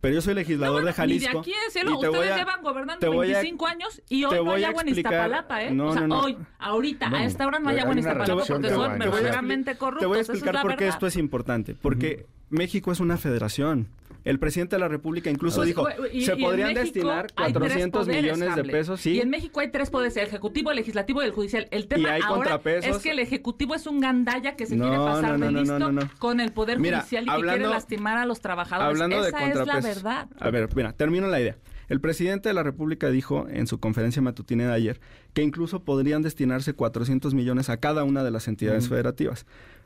Pero 0.03 0.15
yo 0.15 0.21
soy 0.21 0.33
legislador 0.33 0.81
No, 0.81 0.85
de 0.85 0.91
bueno, 0.91 0.95
Jalisco. 0.97 1.29
Ni 1.29 1.33
de 1.33 1.39
aquí 1.39 1.53
es 1.65 1.71
cielo. 1.71 1.93
Ustedes 1.93 2.13
voy 2.13 2.27
a- 2.27 2.35
llevan 2.35 2.61
gobernando 2.61 2.99
te 2.99 3.07
voy 3.07 3.29
a- 3.31 3.35
25 3.39 3.67
años 3.67 4.01
y 4.09 4.25
hoy 4.25 4.43
no 4.43 4.51
hay 4.51 4.65
agua 4.65 4.81
en 4.81 4.89
Iztapalapa, 4.89 5.63
¿eh? 5.63 5.71
No, 5.71 5.87
o 5.87 5.93
sea, 5.93 6.01
no, 6.01 6.07
no. 6.07 6.19
hoy, 6.23 6.37
ahorita, 6.59 7.07
a 7.07 7.23
esta 7.23 7.47
hora 7.47 7.59
no 7.59 7.69
hay 7.69 7.79
agua 7.79 7.93
en 7.93 7.99
Iztapalapa 7.99 8.43
porque 8.45 8.67
de 8.67 8.73
son 8.73 8.83
agua 8.83 8.93
en 8.95 8.99
te 8.99 9.07
voy 9.07 9.13
a- 9.13 9.21
verdaderamente 9.21 9.77
corruptos. 9.77 10.01
Te 10.01 10.05
voy 10.07 10.17
a 10.17 10.21
explicar 10.21 10.61
por 10.61 10.75
qué 10.75 10.87
esto 10.89 11.07
es 11.07 11.15
importante. 11.15 11.73
Porque 11.81 12.25
México 12.53 12.91
es 12.91 12.99
una 12.99 13.17
federación. 13.17 13.87
El 14.23 14.39
presidente 14.39 14.77
de 14.77 14.79
la 14.79 14.87
República 14.87 15.29
incluso 15.29 15.57
Pues, 15.57 15.67
dijo, 15.67 15.85
y- 16.13 16.23
se 16.23 16.35
y 16.35 16.41
podrían 16.41 16.73
destinar 16.73 17.27
hay 17.35 17.51
tres 17.51 17.53
400 17.73 18.05
poderes, 18.05 18.37
millones 18.37 18.55
de 18.55 18.63
pesos. 18.63 19.01
Sí, 19.01 19.15
Y 19.15 19.19
en 19.19 19.29
México 19.29 19.59
hay 19.59 19.69
tres 19.69 19.89
poderes, 19.89 20.15
el 20.15 20.27
ejecutivo, 20.27 20.69
el 20.71 20.77
legislativo 20.77 21.21
y 21.21 21.25
el 21.25 21.31
judicial. 21.31 21.67
El 21.71 21.87
tema 21.87 22.13
hay 22.13 22.21
ahora 22.23 22.61
es 22.65 22.97
que 22.99 23.11
el 23.11 23.19
ejecutivo 23.19 23.75
es 23.75 23.85
un 23.85 23.99
gandalla 23.99 24.55
que 24.55 24.65
se 24.65 24.77
No, 24.77 24.85
quiere 24.85 24.97
pasar 24.97 25.37
no, 25.37 25.51
no, 25.51 25.59
de 25.91 25.91
listo 25.99 26.17
con 26.19 26.39
el 26.39 26.53
poder 26.53 26.79
Mira, 26.79 26.99
judicial 26.99 27.25
y 27.25 27.27
que 27.27 27.41
quiere 27.41 27.67
lastimar 27.67 28.17
a 28.17 28.25
los 28.25 28.39
trabajadores. 28.39 28.91
Hablando 29.01 29.21
de 29.21 29.29
Esa 29.29 29.49
es 29.49 29.67
la 29.67 29.79
verdad. 29.81 30.27
A 30.39 30.49
ver, 30.51 30.69
mira, 30.73 30.93
termino 30.93 31.27
la 31.27 31.41
idea. 31.41 31.57
El 31.89 31.99
presidente 31.99 32.47
de 32.47 32.53
la 32.53 32.63
República 32.63 33.09
dijo 33.09 33.47
en 33.49 33.67
su 33.67 33.79
conferencia 33.79 34.21
matutina 34.21 34.67
de 34.67 34.73
ayer 34.73 35.01
que 35.33 35.41
incluso 35.41 35.83
podrían 35.83 36.21
destinarse 36.21 36.73
400 36.73 37.33
millones 37.33 37.69
a 37.69 37.77
cada 37.77 38.05
una 38.05 38.23
de 38.23 38.31
las 38.31 38.47
entidades 38.47 38.87
federativas. 38.87 39.45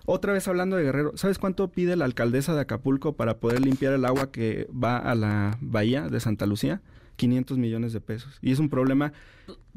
Otra 0.10 0.32
vez 0.32 0.48
hablando 0.48 0.78
de 0.78 0.84
Guerrero, 0.84 1.12
¿sabes 1.18 1.38
cuánto 1.38 1.68
pide 1.68 1.98
la 1.98 2.06
alcaldesa 2.06 2.56
de 2.56 2.62
Acapulco 2.62 3.18
para 3.18 3.40
poder 3.40 3.60
limpiar 3.60 3.92
el 3.92 4.06
agua 4.06 4.32
que 4.32 4.66
va 4.72 4.98
a 4.98 5.16
la 5.16 5.58
bahía 5.60 6.08
de 6.08 6.22
Santa 6.22 6.46
Lucía? 6.46 6.82
500 7.18 7.58
millones 7.58 7.92
de 7.92 8.00
pesos. 8.00 8.38
Y 8.42 8.54
es 8.54 8.60
un 8.60 8.70
problema 8.70 9.12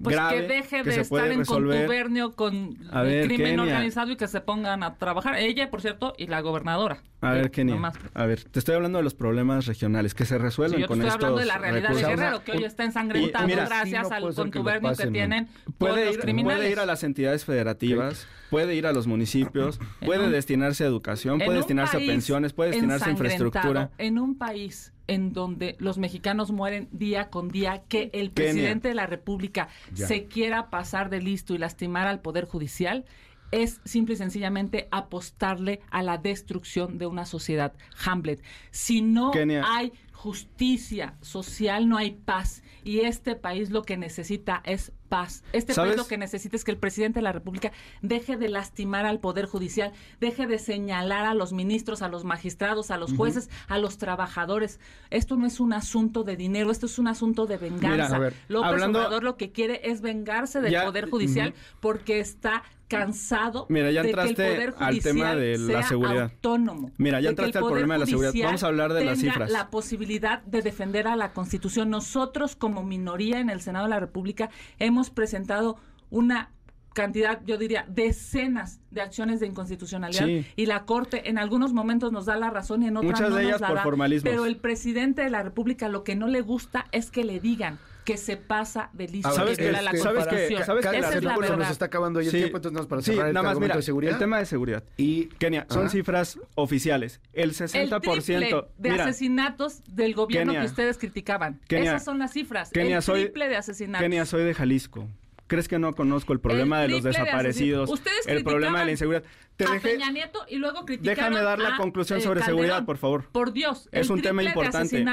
Pues 0.01 0.15
grave 0.15 0.43
que 0.43 0.47
deje 0.47 0.77
que 0.85 0.91
de 0.91 0.93
se 0.93 1.01
estar 1.01 1.27
en 1.33 1.45
contubernio 1.45 2.37
con 2.37 2.77
A 2.93 3.01
el 3.03 3.09
ver, 3.09 3.25
crimen 3.27 3.57
Kenia. 3.57 3.63
organizado 3.63 4.13
y 4.13 4.17
que 4.17 4.29
se 4.29 4.41
pongan 4.41 4.85
a 4.85 4.99
trabajar. 4.99 5.35
Ella, 5.35 5.69
por 5.69 5.81
cierto, 5.81 6.15
y 6.17 6.29
la 6.29 6.41
gobernadora. 6.43 7.03
A 7.23 7.33
ver, 7.33 7.47
Eh, 7.47 7.51
Kenia, 7.51 7.75
nomás. 7.75 7.95
a 8.15 8.25
ver, 8.27 8.45
te 8.45 8.59
estoy 8.59 8.75
hablando 8.75 8.99
de 8.99 9.05
los 9.05 9.15
problemas 9.15 9.67
regionales 9.67 10.15
que 10.15 10.25
se 10.25 10.37
Sí, 10.37 10.43
resuelven 10.43 10.81
yo 10.81 10.87
te 10.87 10.89
con 10.89 10.99
estoy 11.01 11.09
estos 11.09 11.25
hablando 11.25 11.41
de 11.41 11.47
la 11.47 11.59
realidad 11.59 11.89
recursos. 11.91 12.09
de 12.11 12.17
Guerrero, 12.17 12.45
que 12.45 12.53
hoy 12.53 12.65
está 12.65 12.85
ensangrentado 12.85 13.45
y 13.45 13.49
mira, 13.49 13.67
gracias 13.67 14.07
sí, 14.07 14.11
no 14.11 14.17
al 14.17 14.29
que 14.31 14.35
contubernio 14.37 14.93
que, 14.97 15.07
tienen 15.09 15.47
todos 15.47 15.75
Puede 15.77 16.05
los 16.07 16.15
ir, 16.15 16.21
criminales. 16.21 16.59
puede 16.59 16.71
ir 16.71 16.79
a 16.81 16.87
las 16.87 17.05
entidades 17.05 17.45
federativas, 17.45 18.27
puede 18.49 18.75
ir 18.75 18.87
a 18.87 18.93
los 18.93 19.07
municipios, 19.07 19.79
puede 20.05 20.27
un- 20.27 20.33
destinarse 20.33 20.85
a 20.85 20.87
educación, 20.87 21.39
puede 21.41 21.59
destinarse 21.59 21.97
a 21.99 22.01
pensiones, 22.01 22.53
puede 22.55 22.71
destinarse 22.71 23.09
a 23.09 23.13
infraestructura. 23.13 23.91
En 23.99 24.19
un 24.19 24.39
país 24.39 24.93
en 25.07 25.33
donde 25.33 25.77
los 25.81 25.99
mexicanos 25.99 26.53
mueren 26.53 26.89
día 26.93 27.31
con 27.31 27.49
día, 27.49 27.83
que 27.89 28.11
el 28.13 28.31
presidente 28.31 28.89
de 28.89 28.95
la 28.95 29.07
República 29.07 29.69
Ya. 29.93 30.07
se 30.07 30.27
quiera 30.27 30.71
pasar 30.71 31.11
de 31.11 31.21
listo 31.21 31.53
y 31.53 31.59
lastimar 31.59 32.07
al 32.07 32.21
Poder 32.21 32.45
Judicial, 32.47 33.05
es 33.51 33.81
simple 33.85 34.15
y 34.15 34.19
sencillamente 34.19 34.89
apostarle 34.91 35.81
a 35.91 36.03
la 36.03 36.19
destrucción 36.19 36.99
de 36.99 37.07
una 37.07 37.27
sociedad. 37.27 37.73
Hamlet, 38.05 38.43
si 38.71 39.03
no 39.03 39.31
Kenia. 39.31 39.65
hay 39.67 39.93
justicia 40.21 41.15
social, 41.23 41.89
no 41.89 41.97
hay 41.97 42.11
paz. 42.11 42.63
Y 42.85 43.01
este 43.01 43.37
país 43.37 43.71
lo 43.71 43.83
que 43.83 43.97
necesita 43.97 44.61
es 44.67 44.93
paz. 45.09 45.43
Este 45.55 45.75
país 45.75 45.97
lo 45.97 46.07
que 46.07 46.19
necesita 46.19 46.57
es 46.57 46.65
que 46.65 46.71
el 46.71 46.77
presidente 46.77 47.21
de 47.21 47.23
la 47.23 47.33
República 47.33 47.73
deje 48.03 48.37
de 48.37 48.51
lastimar 48.51 49.07
al 49.07 49.19
Poder 49.19 49.47
Judicial, 49.47 49.93
deje 50.21 50.47
de 50.47 50.59
señalar 50.59 51.25
a 51.25 51.33
los 51.33 51.55
ministros, 51.55 52.03
a 52.03 52.09
los 52.09 52.25
magistrados, 52.25 52.91
a 52.91 52.99
los 52.99 53.15
jueces, 53.15 53.49
a 53.67 53.79
los 53.79 53.97
trabajadores. 53.97 54.79
Esto 55.09 55.37
no 55.37 55.47
es 55.47 55.59
un 55.59 55.73
asunto 55.73 56.23
de 56.23 56.37
dinero, 56.37 56.71
esto 56.71 56.85
es 56.85 56.99
un 56.99 57.09
asunto 57.09 57.47
de 57.47 57.57
venganza. 57.57 58.19
López 58.49 58.83
Obrador 58.83 59.25
lo 59.25 59.39
que 59.39 59.53
quiere 59.53 59.81
es 59.85 60.03
vengarse 60.03 60.61
del 60.61 60.83
Poder 60.83 61.09
Judicial 61.09 61.55
porque 61.81 62.21
está 62.21 62.63
cansado 62.91 63.67
Mira, 63.69 63.93
ya 63.93 64.01
entraste 64.01 64.43
de 64.43 64.49
que 64.49 64.65
el 64.65 64.73
poder 64.73 64.85
al 64.85 65.01
tema 65.01 65.37
de 65.37 65.59
la 65.59 65.83
seguridad. 65.85 66.23
Autónomo, 66.25 66.91
Mira, 66.99 67.21
ya 67.21 67.31
entraste 67.31 67.57
al 67.57 67.65
problema 67.65 67.95
de 67.95 68.01
la 68.01 68.07
seguridad. 68.07 68.33
Vamos 68.43 68.65
a 68.65 68.67
hablar 68.67 68.93
de 68.93 69.05
las 69.05 69.19
cifras. 69.21 69.51
La 69.51 69.71
posibilidad 69.71 70.10
de 70.19 70.63
defender 70.63 71.07
a 71.07 71.17
la 71.17 71.33
Constitución. 71.33 71.91
Nosotros, 71.91 72.57
como 72.57 72.83
minoría 72.83 73.39
en 73.39 73.51
el 73.51 73.61
Senado 73.61 73.85
de 73.87 73.91
la 73.91 74.01
República, 74.01 74.51
hemos 74.79 75.11
presentado 75.11 75.77
una 76.11 76.51
cantidad, 76.93 77.41
yo 77.47 77.57
diría, 77.57 77.87
decenas 77.89 78.81
de 78.91 79.01
acciones 79.01 79.39
de 79.39 79.47
inconstitucionalidad 79.47 80.27
y 80.57 80.67
la 80.67 80.85
Corte 80.85 81.29
en 81.29 81.39
algunos 81.39 81.73
momentos 81.73 82.11
nos 82.11 82.27
da 82.27 82.37
la 82.37 82.51
razón 82.51 82.83
y 82.83 82.89
en 82.89 82.97
otras 82.97 83.13
Muchas 83.13 83.31
no 83.31 83.37
de 83.37 83.45
ellas 83.45 83.61
nos 83.61 83.71
por 83.71 83.83
formalismo. 83.83 84.29
Pero 84.29 84.45
el 84.45 84.57
presidente 84.57 85.23
de 85.23 85.31
la 85.31 85.43
República 85.43 85.89
lo 85.89 86.03
que 86.03 86.17
no 86.17 86.27
le 86.27 86.41
gusta 86.41 86.87
es 86.91 87.11
que 87.11 87.25
le 87.25 87.39
digan 87.39 87.79
que 88.05 88.17
se 88.17 88.37
pasa 88.37 88.91
de 88.93 89.09
listo 89.09 89.31
¿Sabes 89.31 89.59
que 89.59 89.71
la 89.71 89.83
¿sabes 89.97 90.27
que, 90.27 90.65
¿sabes 90.65 90.87
que 90.87 90.99
Esa 90.99 91.17
es 91.17 91.25
la 91.25 91.37
verdad. 91.37 91.57
nos 91.57 91.71
está 91.71 91.87
acabando 91.87 92.21
ahí 92.21 92.27
el 92.27 92.33
tiempo, 92.33 92.57
entonces 92.57 92.87
para 92.87 93.03
cerrar 93.03 93.29
sí, 93.29 93.35
nada 93.35 93.43
más, 93.49 93.61
mira, 93.61 93.77
de 93.77 93.83
seguridad. 93.83 94.13
El 94.13 94.19
tema 94.19 94.39
de 94.39 94.47
seguridad. 94.47 94.85
Y 94.97 95.27
Kenia, 95.27 95.67
son 95.69 95.91
cifras 95.91 96.39
oficiales. 96.55 97.21
El 97.33 97.53
60% 97.53 98.31
el 98.35 98.65
de 98.79 99.01
asesinatos 99.01 99.83
del 99.87 100.15
gobierno 100.15 100.53
que 100.53 100.65
ustedes 100.65 100.99
criticaban. 100.99 101.61
Esas 101.69 102.05
son 102.05 102.19
las 102.19 102.33
cifras. 102.33 102.71
Kenia, 102.71 102.99
el 102.99 103.05
triple 103.05 103.49
de 103.49 103.57
asesinatos. 103.57 104.03
Kenia, 104.03 104.27
soy 104.27 104.45
de 104.45 104.55
Jalisco. 104.55 105.09
¿Crees 105.51 105.67
que 105.67 105.81
no 105.81 105.93
conozco 105.95 106.33
el 106.33 106.39
problema 106.39 106.81
de 106.81 106.87
los 106.87 107.03
desaparecidos? 107.03 107.91
el 108.27 108.45
problema 108.45 108.81
de 108.81 108.85
la 108.85 108.91
inseguridad. 108.93 109.25
Te 109.57 109.65
a 109.65 109.81
Peña 109.81 110.11
Nieto 110.13 110.45
y 110.49 110.57
luego 110.57 110.85
Déjame 110.87 111.43
dar 111.43 111.59
la 111.59 111.77
conclusión 111.77 112.21
sobre 112.21 112.43
seguridad, 112.43 112.85
por 112.85 112.99
favor. 112.99 113.29
Por 113.33 113.53
Dios. 113.53 113.89
Es 113.91 114.11
un 114.11 114.23
tema 114.23 114.45
importante. 114.45 115.05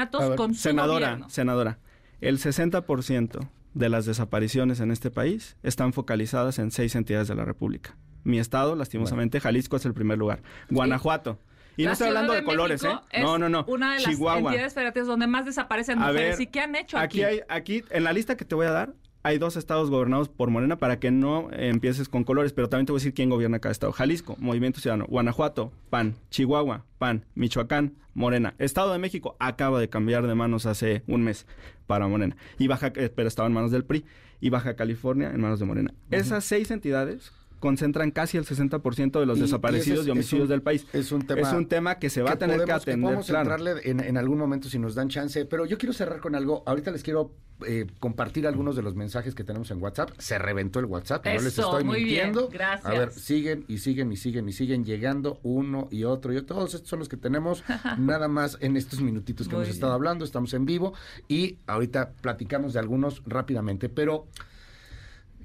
senadora, 0.54 1.20
senadora, 1.28 1.78
el 2.20 2.38
60% 2.38 3.48
de 3.74 3.88
las 3.88 4.06
desapariciones 4.06 4.80
en 4.80 4.90
este 4.90 5.10
país 5.10 5.56
están 5.62 5.92
focalizadas 5.92 6.58
en 6.58 6.70
seis 6.70 6.94
entidades 6.94 7.28
de 7.28 7.34
la 7.34 7.44
República. 7.44 7.96
Mi 8.24 8.38
estado, 8.38 8.74
lastimosamente, 8.74 9.40
Jalisco 9.40 9.76
es 9.76 9.84
el 9.84 9.94
primer 9.94 10.18
lugar. 10.18 10.42
Guanajuato. 10.70 11.38
Y 11.76 11.84
no 11.84 11.92
estoy 11.92 12.08
hablando 12.08 12.32
de, 12.32 12.42
colores, 12.42 12.82
¿eh? 12.82 13.20
No, 13.20 13.38
no, 13.38 13.48
no. 13.48 13.64
Una 13.68 13.94
de 13.94 14.00
las 14.00 14.18
entidades 14.18 14.74
federativas 14.74 15.06
donde 15.06 15.28
más 15.28 15.44
desaparecen 15.46 16.00
mujeres. 16.00 16.40
¿Y 16.40 16.48
qué 16.48 16.60
han 16.60 16.74
hecho 16.74 16.98
aquí? 16.98 17.22
Aquí, 17.22 17.36
hay, 17.36 17.40
aquí, 17.48 17.84
en 17.90 18.02
la 18.02 18.12
lista 18.12 18.36
que 18.36 18.44
te 18.44 18.56
voy 18.56 18.66
a 18.66 18.72
dar, 18.72 18.94
hay 19.22 19.38
dos 19.38 19.56
estados 19.56 19.90
gobernados 19.90 20.28
por 20.28 20.50
Morena 20.50 20.78
para 20.78 20.98
que 20.98 21.10
no 21.10 21.50
empieces 21.52 22.08
con 22.08 22.24
colores, 22.24 22.52
pero 22.52 22.68
también 22.68 22.86
te 22.86 22.92
voy 22.92 22.98
a 22.98 23.00
decir 23.00 23.14
quién 23.14 23.30
gobierna 23.30 23.58
cada 23.58 23.72
estado. 23.72 23.92
Jalisco, 23.92 24.36
Movimiento 24.38 24.80
Ciudadano, 24.80 25.06
Guanajuato, 25.06 25.72
PAN, 25.90 26.14
Chihuahua, 26.30 26.84
PAN, 26.98 27.24
Michoacán, 27.34 27.94
Morena. 28.14 28.54
Estado 28.58 28.92
de 28.92 28.98
México 28.98 29.36
acaba 29.38 29.80
de 29.80 29.88
cambiar 29.88 30.26
de 30.26 30.34
manos 30.34 30.66
hace 30.66 31.02
un 31.06 31.22
mes 31.22 31.46
para 31.86 32.08
Morena. 32.08 32.36
Y 32.58 32.68
Baja, 32.68 32.92
eh, 32.94 33.10
pero 33.14 33.28
estaba 33.28 33.48
en 33.48 33.54
manos 33.54 33.70
del 33.70 33.84
PRI. 33.84 34.04
Y 34.40 34.50
Baja 34.50 34.76
California 34.76 35.30
en 35.30 35.40
manos 35.40 35.58
de 35.58 35.66
Morena. 35.66 35.92
Esas 36.10 36.44
seis 36.44 36.70
entidades 36.70 37.32
concentran 37.60 38.10
casi 38.10 38.36
el 38.36 38.44
60% 38.44 39.20
de 39.20 39.26
los 39.26 39.40
desaparecidos 39.40 40.06
y, 40.06 40.10
homicidios 40.10 40.48
del 40.48 40.62
país. 40.62 40.86
Es 40.92 41.12
un 41.12 41.26
tema, 41.26 41.40
es 41.40 41.52
un 41.52 41.66
tema 41.66 41.98
que 41.98 42.10
se 42.10 42.22
va 42.22 42.32
a 42.32 42.36
tener 42.36 42.64
que 42.64 42.72
atender. 42.72 43.02
podemos 43.02 43.26
centrarle 43.26 43.72
en, 43.84 44.16
algún 44.16 44.38
momento 44.38 44.68
si 44.68 44.78
nos 44.78 44.94
dan 44.94 45.08
chance, 45.08 45.44
pero 45.44 45.66
yo 45.66 45.78
quiero 45.78 45.92
cerrar 45.92 46.20
con 46.20 46.34
algo. 46.34 46.62
Ahorita 46.66 46.90
les 46.90 47.02
quiero 47.02 47.32
eh, 47.66 47.86
compartir 47.98 48.46
algunos 48.46 48.76
de 48.76 48.82
los 48.82 48.94
mensajes 48.94 49.34
que 49.34 49.44
tenemos 49.44 49.70
en 49.70 49.82
WhatsApp. 49.82 50.10
Se 50.18 50.38
reventó 50.38 50.78
el 50.78 50.86
WhatsApp, 50.86 51.24
no 51.24 51.32
les 51.32 51.46
estoy 51.46 51.84
mintiendo. 51.84 52.48
gracias. 52.48 52.86
A 52.86 52.90
ver, 52.90 53.12
siguen 53.12 53.64
y 53.66 53.78
siguen 53.78 54.12
y 54.12 54.16
siguen 54.16 54.48
y 54.48 54.52
siguen 54.52 54.84
llegando 54.84 55.40
uno 55.42 55.88
y 55.90 56.04
otro 56.04 56.32
y 56.32 56.40
Todos 56.42 56.74
estos 56.74 56.88
son 56.88 57.00
los 57.00 57.08
que 57.08 57.16
tenemos 57.16 57.64
nada 57.98 58.28
más 58.28 58.58
en 58.60 58.76
estos 58.76 59.00
minutitos 59.00 59.48
que 59.48 59.56
hemos 59.56 59.68
estado 59.68 59.92
hablando. 59.92 60.24
Estamos 60.24 60.54
en 60.54 60.66
vivo 60.66 60.94
y 61.26 61.58
ahorita 61.66 62.12
platicamos 62.20 62.72
de 62.74 62.80
algunos 62.80 63.22
rápidamente, 63.26 63.88
pero 63.88 64.26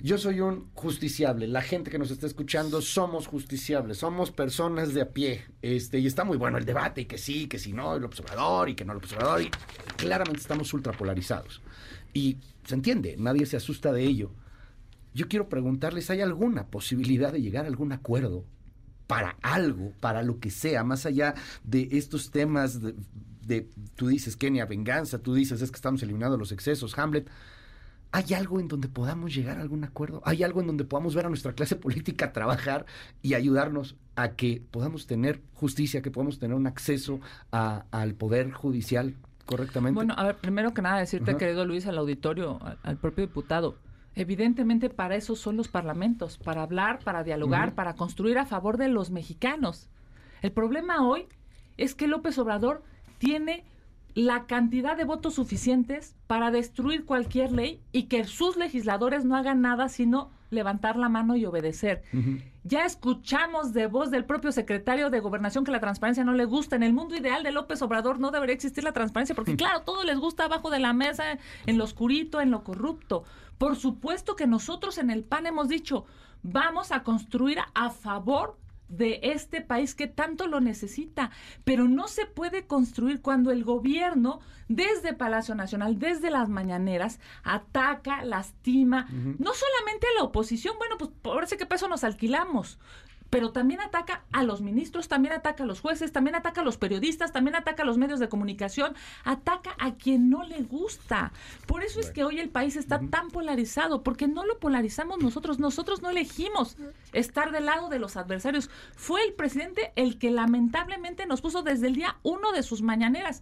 yo 0.02 0.18
soy 0.18 0.42
un 0.42 0.70
justiciable. 0.74 1.48
La 1.48 1.62
gente 1.62 1.90
que 1.90 1.98
nos 1.98 2.12
está 2.12 2.28
escuchando 2.28 2.82
somos 2.82 3.28
justiciables, 3.28 3.98
somos 3.98 4.32
personas 4.32 4.94
de 4.94 5.02
a 5.02 5.10
pie. 5.10 5.46
Este, 5.62 6.00
y 6.00 6.08
está 6.08 6.24
muy 6.24 6.38
bueno 6.38 6.58
el 6.58 6.66
debate, 6.66 7.02
y 7.02 7.06
que 7.06 7.18
sí, 7.18 7.48
que 7.48 7.60
sí, 7.60 7.74
no, 7.74 7.96
el 7.96 8.04
observador, 8.04 8.70
y 8.70 8.76
que 8.76 8.86
no 8.86 8.94
el 8.94 8.98
observador. 8.98 9.42
Y 9.42 9.50
claramente 9.98 10.42
estamos 10.42 10.74
ultrapolarizados. 10.74 11.62
Y 12.14 12.38
se 12.66 12.76
entiende, 12.76 13.16
nadie 13.18 13.46
se 13.46 13.58
asusta 13.58 13.92
de 13.92 14.04
ello. 14.04 14.32
Yo 15.14 15.28
quiero 15.28 15.48
preguntarles, 15.48 16.10
¿hay 16.10 16.22
alguna 16.22 16.68
posibilidad 16.68 17.32
de 17.32 17.42
llegar 17.42 17.66
a 17.66 17.68
algún 17.68 17.92
acuerdo 17.92 18.46
para 19.08 19.38
algo, 19.42 19.94
para 20.00 20.24
lo 20.24 20.40
que 20.40 20.50
sea, 20.50 20.84
más 20.84 21.06
allá 21.06 21.36
de 21.64 21.90
estos 21.92 22.32
temas 22.32 22.82
de, 22.82 22.96
de 23.46 23.70
tú 23.96 24.08
dices, 24.08 24.36
Kenia, 24.36 24.66
venganza, 24.66 25.20
tú 25.20 25.34
dices, 25.34 25.62
es 25.62 25.72
que 25.72 25.76
estamos 25.76 26.02
eliminando 26.04 26.38
los 26.38 26.52
excesos, 26.52 26.98
Hamlet? 26.98 27.30
¿Hay 28.16 28.36
algo 28.36 28.60
en 28.60 28.68
donde 28.68 28.88
podamos 28.88 29.34
llegar 29.34 29.58
a 29.58 29.62
algún 29.62 29.84
acuerdo? 29.84 30.22
¿Hay 30.24 30.44
algo 30.44 30.62
en 30.62 30.68
donde 30.68 30.86
podamos 30.86 31.16
ver 31.16 31.26
a 31.26 31.30
nuestra 31.30 31.54
clase 31.54 31.76
política 31.76 32.32
trabajar 32.32 32.86
y 33.24 33.34
ayudarnos 33.34 33.96
a 34.16 34.34
que 34.34 34.62
podamos 34.70 35.08
tener 35.08 35.42
justicia, 35.56 36.04
que 36.04 36.12
podamos 36.12 36.38
tener 36.38 36.56
un 36.56 36.68
acceso 36.68 37.20
al 37.50 38.14
poder 38.14 38.52
judicial 38.52 39.16
correctamente? 39.48 39.96
Bueno, 39.96 40.14
a 40.16 40.26
ver, 40.26 40.38
primero 40.38 40.76
que 40.76 40.84
nada 40.84 41.00
decirte, 41.00 41.38
querido 41.38 41.66
Luis, 41.66 41.88
al 41.88 41.98
auditorio, 41.98 42.60
al, 42.84 42.98
propio 42.98 43.26
diputado, 43.26 43.80
evidentemente 44.14 44.92
para 44.92 45.16
eso 45.16 45.36
son 45.36 45.58
los 45.58 45.68
parlamentos, 45.68 46.38
para 46.38 46.62
hablar, 46.62 47.00
para 47.04 47.24
dialogar, 47.24 47.74
para 47.74 47.96
construir 47.96 48.38
a 48.38 48.46
favor 48.46 48.78
de 48.78 48.90
los 48.90 49.10
mexicanos. 49.10 49.90
El 50.44 50.52
problema 50.52 51.04
hoy 51.04 51.26
es 51.78 51.96
que 51.96 52.08
López 52.08 52.38
Obrador 52.38 52.84
tiene 53.18 53.64
la 54.16 54.46
cantidad 54.46 54.96
de 54.96 55.06
votos 55.06 55.36
suficientes 55.36 56.16
para 56.28 56.52
destruir 56.52 57.06
cualquier 57.06 57.52
ley 57.52 57.82
y 57.92 58.04
que 58.04 58.26
sus 58.26 58.58
legisladores 58.58 59.26
no 59.26 59.36
hagan 59.36 59.62
nada 59.62 59.90
sino 59.90 60.30
levantar 60.52 60.98
la 60.98 61.10
mano 61.10 61.36
y 61.36 61.46
obedecer. 61.46 62.04
Ya 62.64 62.86
escuchamos 62.86 63.74
de 63.74 63.88
voz 63.88 64.12
del 64.12 64.24
propio 64.24 64.52
secretario 64.52 65.10
de 65.10 65.20
Gobernación 65.20 65.66
que 65.66 65.72
la 65.72 65.80
transparencia 65.80 66.24
no 66.24 66.34
le 66.34 66.46
gusta. 66.46 66.76
En 66.76 66.84
el 66.84 66.94
mundo 66.94 67.16
ideal 67.16 67.44
de 67.44 67.52
López 67.52 67.82
Obrador 67.82 68.20
no 68.20 68.32
debería 68.32 68.54
existir 68.54 68.84
la 68.84 68.94
transparencia 68.94 69.36
porque 69.36 69.56
claro, 69.56 69.82
todo 69.82 70.04
les 70.04 70.20
gusta 70.20 70.46
abajo 70.46 70.70
de 70.70 70.80
la 70.80 70.94
mesa, 70.94 71.40
en 71.66 71.78
lo 71.78 71.84
oscurito, 71.84 72.40
en 72.40 72.52
lo 72.52 72.64
corrupto. 72.64 73.24
Por 73.58 73.76
supuesto 73.76 74.36
que 74.36 74.48
nosotros 74.48 74.98
en 74.98 75.10
el 75.10 75.24
PAN 75.24 75.48
hemos 75.48 75.68
dicho, 75.68 76.06
vamos 76.44 76.92
a 76.92 77.04
construir 77.04 77.58
a 77.74 77.90
favor 77.90 78.58
de 78.98 79.20
este 79.24 79.62
país 79.62 79.96
que 79.96 80.08
tanto 80.08 80.48
lo 80.48 80.60
necesita, 80.60 81.32
pero 81.64 81.88
no 81.88 82.08
se 82.08 82.26
puede 82.26 82.66
construir 82.68 83.22
cuando 83.22 83.52
el 83.52 83.64
gobierno 83.64 84.40
desde 84.68 85.14
Palacio 85.14 85.56
Nacional, 85.56 86.00
desde 86.00 86.30
las 86.30 86.50
mañaneras, 86.50 87.20
ataca, 87.44 88.24
lastima, 88.24 89.08
no 89.12 89.54
solamente 89.54 90.08
a 90.08 90.20
la 90.20 90.24
oposición, 90.24 90.76
bueno, 90.78 90.98
pues 90.98 91.12
parece 91.22 91.58
que 91.58 91.66
peso 91.66 91.88
nos 91.88 92.04
alquilamos, 92.04 92.80
pero 93.34 93.52
también 93.52 93.82
ataca 93.82 94.26
a 94.32 94.44
los 94.44 94.62
ministros, 94.62 95.08
también 95.08 95.34
ataca 95.34 95.64
a 95.64 95.66
los 95.66 95.80
jueces, 95.80 96.12
también 96.12 96.36
ataca 96.36 96.62
a 96.62 96.64
los 96.64 96.78
periodistas, 96.78 97.32
también 97.32 97.56
ataca 97.56 97.82
a 97.82 97.86
los 97.88 97.98
medios 97.98 98.20
de 98.20 98.30
comunicación, 98.30 98.94
ataca 99.24 99.72
a 99.80 99.96
quien 99.96 100.30
no 100.30 100.44
le 100.44 100.62
gusta. 100.62 101.32
Por 101.66 101.84
eso 101.84 102.00
es 102.00 102.12
que 102.12 102.24
hoy 102.24 102.40
el 102.40 102.50
país 102.50 102.76
está 102.76 103.00
tan 103.00 103.32
polarizado, 103.32 104.04
porque 104.04 104.28
no 104.28 104.46
lo 104.46 104.60
polarizamos 104.60 105.18
nosotros, 105.18 105.58
nosotros 105.58 106.04
no 106.04 106.12
elegimos 106.12 106.78
estar 107.12 107.52
del 107.52 107.66
lado 107.66 107.90
de 107.90 107.98
los 107.98 108.18
adversarios. 108.18 108.70
Fue 108.96 109.24
el 109.24 109.34
presidente 109.34 109.94
el 109.96 110.20
que 110.20 110.30
lamentablemente 110.30 111.26
nos 111.26 111.42
puso 111.42 111.64
desde 111.64 111.88
el 111.88 111.96
día 111.96 112.18
uno 112.22 112.52
de 112.52 112.62
sus 112.62 112.84
mañaneras. 112.84 113.42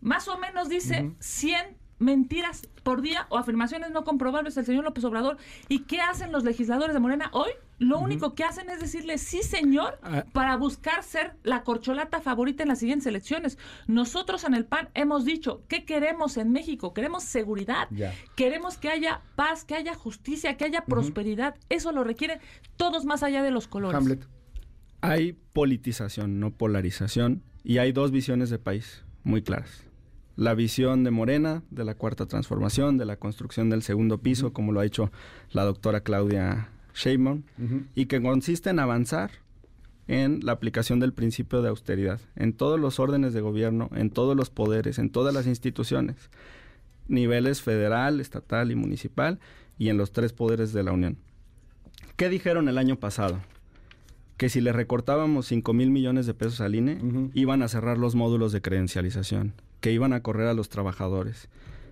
Más 0.00 0.28
o 0.28 0.38
menos 0.38 0.70
dice 0.70 1.12
100 1.18 1.76
mentiras 2.00 2.66
por 2.82 3.02
día 3.02 3.26
o 3.28 3.38
afirmaciones 3.38 3.92
no 3.92 4.04
comprobables 4.04 4.56
del 4.56 4.64
señor 4.64 4.84
López 4.84 5.04
Obrador. 5.04 5.36
¿Y 5.68 5.80
qué 5.80 6.00
hacen 6.00 6.32
los 6.32 6.42
legisladores 6.42 6.94
de 6.94 7.00
Morena 7.00 7.30
hoy? 7.32 7.50
Lo 7.78 7.98
único 7.98 8.34
que 8.34 8.42
hacen 8.42 8.68
es 8.68 8.80
decirle 8.80 9.18
sí, 9.18 9.42
señor, 9.42 9.98
ah. 10.02 10.24
para 10.32 10.56
buscar 10.56 11.02
ser 11.02 11.36
la 11.44 11.62
corcholata 11.62 12.20
favorita 12.20 12.62
en 12.62 12.68
las 12.68 12.80
siguientes 12.80 13.06
elecciones. 13.06 13.58
Nosotros 13.86 14.44
en 14.44 14.54
el 14.54 14.64
PAN 14.64 14.88
hemos 14.94 15.24
dicho, 15.24 15.62
¿qué 15.68 15.84
queremos 15.84 16.36
en 16.36 16.50
México? 16.52 16.92
Queremos 16.92 17.22
seguridad, 17.22 17.88
queremos 18.34 18.76
que 18.76 18.88
haya 18.88 19.20
paz, 19.36 19.64
que 19.64 19.74
haya 19.74 19.94
justicia, 19.94 20.56
que 20.56 20.64
haya 20.64 20.84
prosperidad. 20.84 21.54
Eso 21.68 21.92
lo 21.92 22.02
requieren 22.02 22.40
todos 22.76 23.04
más 23.04 23.22
allá 23.22 23.42
de 23.42 23.50
los 23.50 23.68
colores. 23.68 23.96
Hamlet. 23.96 24.26
Hay 25.02 25.32
politización, 25.52 26.40
no 26.40 26.50
polarización, 26.50 27.42
y 27.62 27.78
hay 27.78 27.92
dos 27.92 28.10
visiones 28.10 28.50
de 28.50 28.58
país 28.58 29.04
muy 29.22 29.42
claras 29.42 29.89
la 30.40 30.54
visión 30.54 31.04
de 31.04 31.10
Morena, 31.10 31.62
de 31.70 31.84
la 31.84 31.94
cuarta 31.94 32.24
transformación, 32.24 32.96
de 32.96 33.04
la 33.04 33.16
construcción 33.16 33.68
del 33.68 33.82
segundo 33.82 34.22
piso, 34.22 34.54
como 34.54 34.72
lo 34.72 34.80
ha 34.80 34.86
hecho 34.86 35.12
la 35.50 35.64
doctora 35.64 36.00
Claudia 36.00 36.70
Sheinbaum, 36.94 37.42
y 37.94 38.06
que 38.06 38.22
consiste 38.22 38.70
en 38.70 38.78
avanzar 38.78 39.32
en 40.08 40.40
la 40.42 40.52
aplicación 40.52 40.98
del 40.98 41.12
principio 41.12 41.60
de 41.60 41.68
austeridad, 41.68 42.20
en 42.36 42.54
todos 42.54 42.80
los 42.80 42.98
órdenes 42.98 43.34
de 43.34 43.42
gobierno, 43.42 43.90
en 43.94 44.08
todos 44.08 44.34
los 44.34 44.48
poderes, 44.48 44.98
en 44.98 45.10
todas 45.10 45.34
las 45.34 45.46
instituciones, 45.46 46.30
niveles 47.06 47.60
federal, 47.60 48.18
estatal 48.18 48.70
y 48.70 48.76
municipal, 48.76 49.40
y 49.76 49.90
en 49.90 49.98
los 49.98 50.10
tres 50.10 50.32
poderes 50.32 50.72
de 50.72 50.82
la 50.82 50.92
Unión. 50.92 51.18
¿Qué 52.16 52.30
dijeron 52.30 52.70
el 52.70 52.78
año 52.78 52.96
pasado? 52.96 53.40
Que 54.38 54.48
si 54.48 54.62
le 54.62 54.72
recortábamos 54.72 55.44
5 55.48 55.74
mil 55.74 55.90
millones 55.90 56.24
de 56.24 56.32
pesos 56.32 56.62
al 56.62 56.74
INE, 56.74 57.30
iban 57.34 57.60
a 57.62 57.68
cerrar 57.68 57.98
los 57.98 58.14
módulos 58.14 58.52
de 58.52 58.62
credencialización, 58.62 59.52
que 59.80 59.92
iban 59.92 60.12
a 60.12 60.22
correr 60.22 60.46
a 60.48 60.54
los 60.54 60.68
trabajadores, 60.68 61.48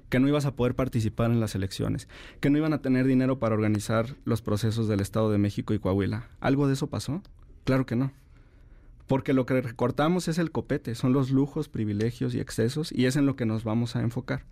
que 0.08 0.20
no 0.20 0.28
ibas 0.28 0.46
a 0.46 0.54
poder 0.54 0.74
participar 0.74 1.30
en 1.30 1.40
las 1.40 1.54
elecciones, 1.54 2.08
que 2.40 2.50
no 2.50 2.58
iban 2.58 2.72
a 2.72 2.82
tener 2.82 3.06
dinero 3.06 3.38
para 3.38 3.54
organizar 3.54 4.16
los 4.24 4.42
procesos 4.42 4.88
del 4.88 5.00
Estado 5.00 5.30
de 5.30 5.38
México 5.38 5.74
y 5.74 5.78
Coahuila. 5.78 6.28
¿Algo 6.40 6.66
de 6.66 6.74
eso 6.74 6.86
pasó? 6.88 7.22
Claro 7.64 7.86
que 7.86 7.96
no. 7.96 8.12
Porque 9.06 9.32
lo 9.32 9.46
que 9.46 9.60
recortamos 9.60 10.28
es 10.28 10.38
el 10.38 10.50
copete, 10.50 10.94
son 10.94 11.12
los 11.12 11.30
lujos, 11.30 11.68
privilegios 11.68 12.34
y 12.34 12.40
excesos, 12.40 12.92
y 12.92 13.06
es 13.06 13.16
en 13.16 13.26
lo 13.26 13.36
que 13.36 13.46
nos 13.46 13.64
vamos 13.64 13.96
a 13.96 14.00
enfocar. 14.02 14.44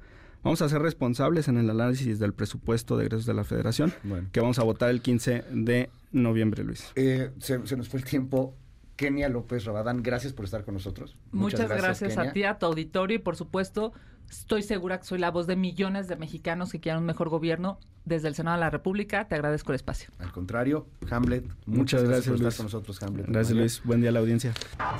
Vamos 0.43 0.63
a 0.63 0.69
ser 0.69 0.81
responsables 0.81 1.49
en 1.49 1.59
el 1.59 1.69
análisis 1.69 2.19
del 2.19 2.33
presupuesto 2.33 2.97
de 2.97 3.07
egresos 3.07 3.27
de 3.27 3.35
la 3.35 3.45
Federación, 3.45 3.93
que 4.33 4.41
vamos 4.41 4.59
a 4.59 4.63
votar 4.63 4.91
el 4.91 5.03
15 5.03 5.45
de 5.51 5.91
noviembre, 6.13 6.65
Luis. 6.65 6.93
Eh, 6.95 7.31
se, 7.39 7.59
nos 7.59 7.89
fue 7.89 8.01
el 8.01 8.07
tiempo. 8.07 8.55
Kenia 8.97 9.29
López 9.29 9.65
Rabadán, 9.65 10.03
gracias 10.03 10.33
por 10.33 10.45
estar 10.45 10.65
con 10.65 10.75
nosotros. 10.75 11.17
Muchas, 11.33 11.69
gracias, 11.69 12.19
a 12.19 12.33
ti, 12.33 12.45
a 12.45 12.59
tu 12.59 12.67
auditorio 12.67 13.17
y 13.17 13.19
por 13.19 13.37
supuesto 13.37 13.93
Estoy 14.31 14.63
segura 14.63 14.99
que 14.99 15.05
soy 15.05 15.19
la 15.19 15.31
voz 15.31 15.47
de 15.47 15.57
millones 15.57 16.09
de 16.09 16.17
mexicanos 16.17 16.73
que 16.73 16.81
quieren 16.81 17.01
un 17.01 17.07
mejor 17.07 17.29
gobierno 17.29 17.79
desde 18.05 18.29
el 18.29 18.35
Senado 18.35 18.57
de 18.57 18.61
la 18.61 18.71
República. 18.71 19.27
Te 19.29 19.35
agradezco 19.35 19.73
el 19.73 19.77
espacio. 19.77 20.11
Al 20.19 20.33
contrario, 20.33 20.87
Hamlet, 21.11 21.45
muchas, 21.67 22.03
gracias, 22.03 22.29
por 22.29 22.37
estar 22.37 22.57
con 22.57 22.67
nosotros, 22.67 23.03
Hamlet. 23.03 23.27
Gracias, 23.29 23.57
Luis. 23.57 23.83
Buen 23.85 24.01
día 24.01 24.11
a 24.11 24.13
la 24.13 24.21
audiencia. 24.21 24.53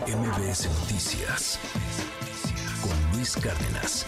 MBS 0.07 0.69
Noticias 0.81 1.59
con 2.83 3.17
Luis 3.17 3.37
Cárdenas. 3.37 4.07